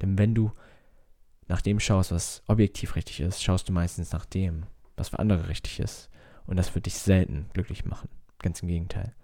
Denn 0.00 0.18
wenn 0.18 0.36
du 0.36 0.52
nach 1.48 1.62
dem 1.62 1.80
schaust, 1.80 2.12
was 2.12 2.44
objektiv 2.46 2.94
richtig 2.94 3.20
ist, 3.20 3.42
schaust 3.42 3.68
du 3.68 3.72
meistens 3.72 4.12
nach 4.12 4.24
dem, 4.24 4.66
was 4.96 5.08
für 5.08 5.18
andere 5.18 5.48
richtig 5.48 5.80
ist. 5.80 6.10
Und 6.48 6.56
das 6.56 6.74
wird 6.74 6.86
dich 6.86 6.94
selten 6.94 7.46
glücklich 7.52 7.84
machen. 7.84 8.08
Ganz 8.40 8.62
im 8.62 8.68
Gegenteil. 8.68 9.14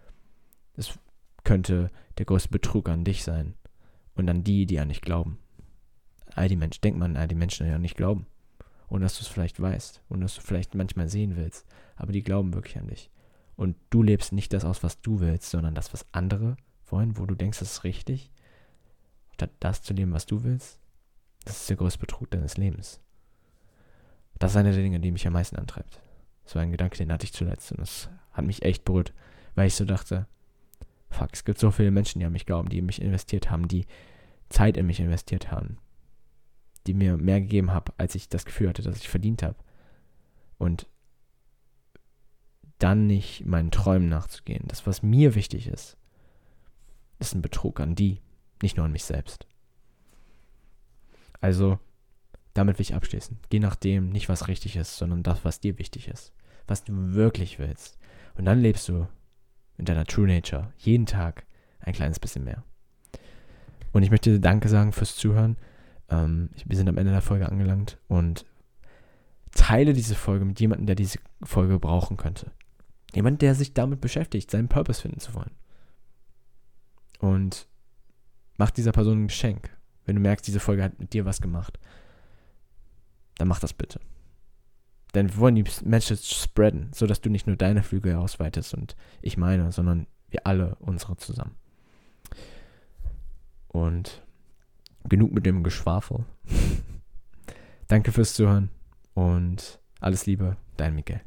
Es 0.77 0.97
könnte 1.43 1.91
der 2.19 2.27
größte 2.27 2.51
Betrug 2.51 2.89
an 2.89 3.03
dich 3.05 3.25
sein, 3.25 3.55
und 4.15 4.29
an 4.29 4.45
die, 4.45 4.67
die 4.67 4.79
an 4.79 4.89
dich 4.89 5.01
glauben. 5.01 5.39
All 6.35 6.49
die 6.49 6.57
Menschen, 6.57 6.81
denkt 6.83 6.99
man 6.99 7.13
an 7.13 7.23
all 7.23 7.29
die 7.29 7.35
Menschen, 7.35 7.67
die 7.67 7.73
an 7.73 7.83
dich 7.83 7.95
glauben. 7.95 8.27
Und 8.89 9.01
dass 9.01 9.17
du 9.17 9.23
es 9.23 9.29
vielleicht 9.29 9.61
weißt 9.61 10.03
und 10.09 10.21
dass 10.21 10.37
du 10.37 10.41
vielleicht 10.41 10.75
manchmal 10.75 11.09
sehen 11.09 11.37
willst, 11.37 11.67
aber 11.97 12.13
die 12.13 12.23
glauben 12.23 12.55
wirklich 12.55 12.79
an 12.79 12.89
dich. 12.89 13.11
Und 13.57 13.77
du 13.91 14.03
lebst 14.03 14.33
nicht 14.33 14.53
das 14.53 14.65
aus, 14.65 14.83
was 14.83 15.01
du 15.01 15.21
willst, 15.21 15.51
sondern 15.51 15.75
das, 15.75 15.93
was 15.93 16.07
andere 16.13 16.57
wollen, 16.87 17.17
wo 17.17 17.27
du 17.27 17.35
denkst, 17.35 17.61
das 17.61 17.73
ist 17.73 17.85
richtig, 17.85 18.31
statt 19.33 19.51
das 19.61 19.83
zu 19.83 19.95
leben, 19.95 20.13
was 20.13 20.27
du 20.27 20.45
willst. 20.45 20.79
Das 21.45 21.61
ist 21.61 21.71
der 21.71 21.77
größte 21.77 21.99
Betrug 21.99 22.31
deines 22.31 22.57
Lebens. 22.57 23.01
Das 24.39 24.53
ist 24.53 24.57
eine 24.57 24.73
der 24.73 24.83
Dinge, 24.83 25.01
die 25.01 25.13
mich 25.13 25.27
am 25.27 25.33
meisten 25.33 25.57
antreibt. 25.57 26.01
Das 26.45 26.55
war 26.55 26.63
ein 26.63 26.71
Gedanke, 26.71 26.97
den 26.97 27.13
hatte 27.13 27.25
ich 27.25 27.33
zuletzt 27.33 27.73
und 27.73 27.81
das 27.81 28.11
hat 28.33 28.45
mich 28.45 28.63
echt 28.63 28.85
berührt, 28.85 29.13
weil 29.55 29.67
ich 29.67 29.75
so 29.75 29.85
dachte, 29.85 30.27
fuck, 31.11 31.31
es 31.33 31.45
gibt 31.45 31.59
so 31.59 31.71
viele 31.71 31.91
Menschen, 31.91 32.19
die 32.19 32.27
an 32.27 32.33
mich 32.33 32.47
glauben, 32.47 32.69
die 32.69 32.79
in 32.79 32.87
mich 32.87 33.01
investiert 33.01 33.51
haben, 33.51 33.69
die 33.69 33.87
Zeit 34.49 34.77
in 34.77 34.87
mich 34.87 35.01
investiert 35.01 35.51
haben, 35.51 35.79
die 36.87 36.95
mir 36.95 37.17
mehr 37.17 37.41
gegeben 37.41 37.71
haben, 37.71 37.93
als 37.97 38.15
ich 38.15 38.29
das 38.29 38.45
Gefühl 38.45 38.69
hatte, 38.69 38.83
dass 38.83 38.99
ich 38.99 39.09
verdient 39.09 39.43
habe. 39.43 39.57
Und 40.59 40.87
dann 42.79 43.07
nicht 43.07 43.47
meinen 43.47 43.71
Träumen 43.71 44.09
nachzugehen, 44.09 44.65
das, 44.67 44.87
was 44.87 45.03
mir 45.03 45.35
wichtig 45.35 45.69
ist, 45.69 45.97
ist 47.19 47.35
ein 47.35 47.43
Betrug 47.43 47.81
an 47.81 47.95
die, 47.95 48.21
nicht 48.63 48.77
nur 48.77 48.85
an 48.85 48.93
mich 48.93 49.05
selbst. 49.05 49.47
Also, 51.41 51.79
damit 52.55 52.79
will 52.79 52.85
ich 52.85 52.95
abschließen. 52.95 53.39
Geh 53.51 53.59
nach 53.59 53.77
dem, 53.77 54.11
nicht 54.11 54.29
was 54.29 54.49
richtig 54.49 54.77
ist, 54.77 54.97
sondern 54.97 55.23
das, 55.23 55.45
was 55.45 55.61
dir 55.61 55.79
wichtig 55.79 56.09
ist. 56.09 56.33
Was 56.67 56.85
du 56.85 57.15
wirklich 57.15 57.59
willst. 57.59 57.99
Und 58.37 58.47
dann 58.47 58.61
lebst 58.61 58.89
du 58.89 59.07
in 59.77 59.85
deiner 59.85 60.07
True 60.07 60.27
Nature 60.27 60.73
jeden 60.79 61.07
Tag 61.07 61.45
ein 61.81 61.93
kleines 61.93 62.21
bisschen 62.21 62.45
mehr. 62.45 62.65
Und 63.93 64.03
ich 64.03 64.11
möchte 64.11 64.31
dir 64.31 64.41
Danke 64.41 64.69
sagen 64.69 64.93
fürs 64.93 65.17
Zuhören. 65.17 65.57
Ähm, 66.09 66.51
wir 66.65 66.77
sind 66.77 66.89
am 66.89 66.97
Ende 66.97 67.13
der 67.13 67.23
Folge 67.23 67.49
angelangt 67.49 67.99
und 68.09 68.47
teile 69.53 69.93
diese 69.93 70.15
Folge 70.15 70.45
mit 70.45 70.59
jemandem, 70.61 70.87
der 70.87 70.97
diese 70.97 71.19
Folge 71.43 71.79
brauchen 71.79 72.17
könnte. 72.17 72.51
Jemand, 73.15 73.43
der 73.43 73.55
sich 73.55 73.75
damit 73.75 74.01
beschäftigt, 74.01 74.51
seinen 74.51 74.69
Purpose 74.69 75.03
finden 75.03 75.21
zu 75.21 75.35
wollen. 75.35 75.53
Und 77.21 77.69
mach 78.57 78.71
dieser 78.71 78.93
Person 78.93 79.23
ein 79.25 79.29
Geschenk. 79.29 79.71
Wenn 80.05 80.17
du 80.17 80.23
merkst, 80.23 80.47
diese 80.47 80.61
Folge 80.61 80.83
hat 80.83 80.99
mit 80.99 81.13
dir 81.13 81.25
was 81.25 81.41
gemacht, 81.41 81.79
dann 83.39 83.49
mach 83.49 83.61
das 83.61 83.73
bitte. 83.73 84.01
Denn 85.15 85.29
wir 85.29 85.39
wollen 85.39 85.55
die 85.55 85.65
Message 85.85 86.35
spreaden, 86.35 86.91
sodass 86.93 87.21
du 87.21 87.31
nicht 87.31 87.47
nur 87.47 87.57
deine 87.57 87.83
Flügel 87.83 88.17
ausweitest 88.17 88.75
und 88.75 88.97
ich 89.23 89.37
meine, 89.37 89.71
sondern 89.71 90.07
wir 90.29 90.47
alle 90.47 90.77
unsere 90.81 91.17
zusammen. 91.17 91.55
Und 93.69 94.23
genug 95.09 95.33
mit 95.33 95.47
dem 95.47 95.63
Geschwafel. 95.63 96.25
Danke 97.89 98.13
fürs 98.13 98.35
Zuhören 98.35 98.71
und 99.15 99.79
alles 100.01 100.27
Liebe, 100.27 100.57
dein 100.77 100.95
Miguel. 100.95 101.21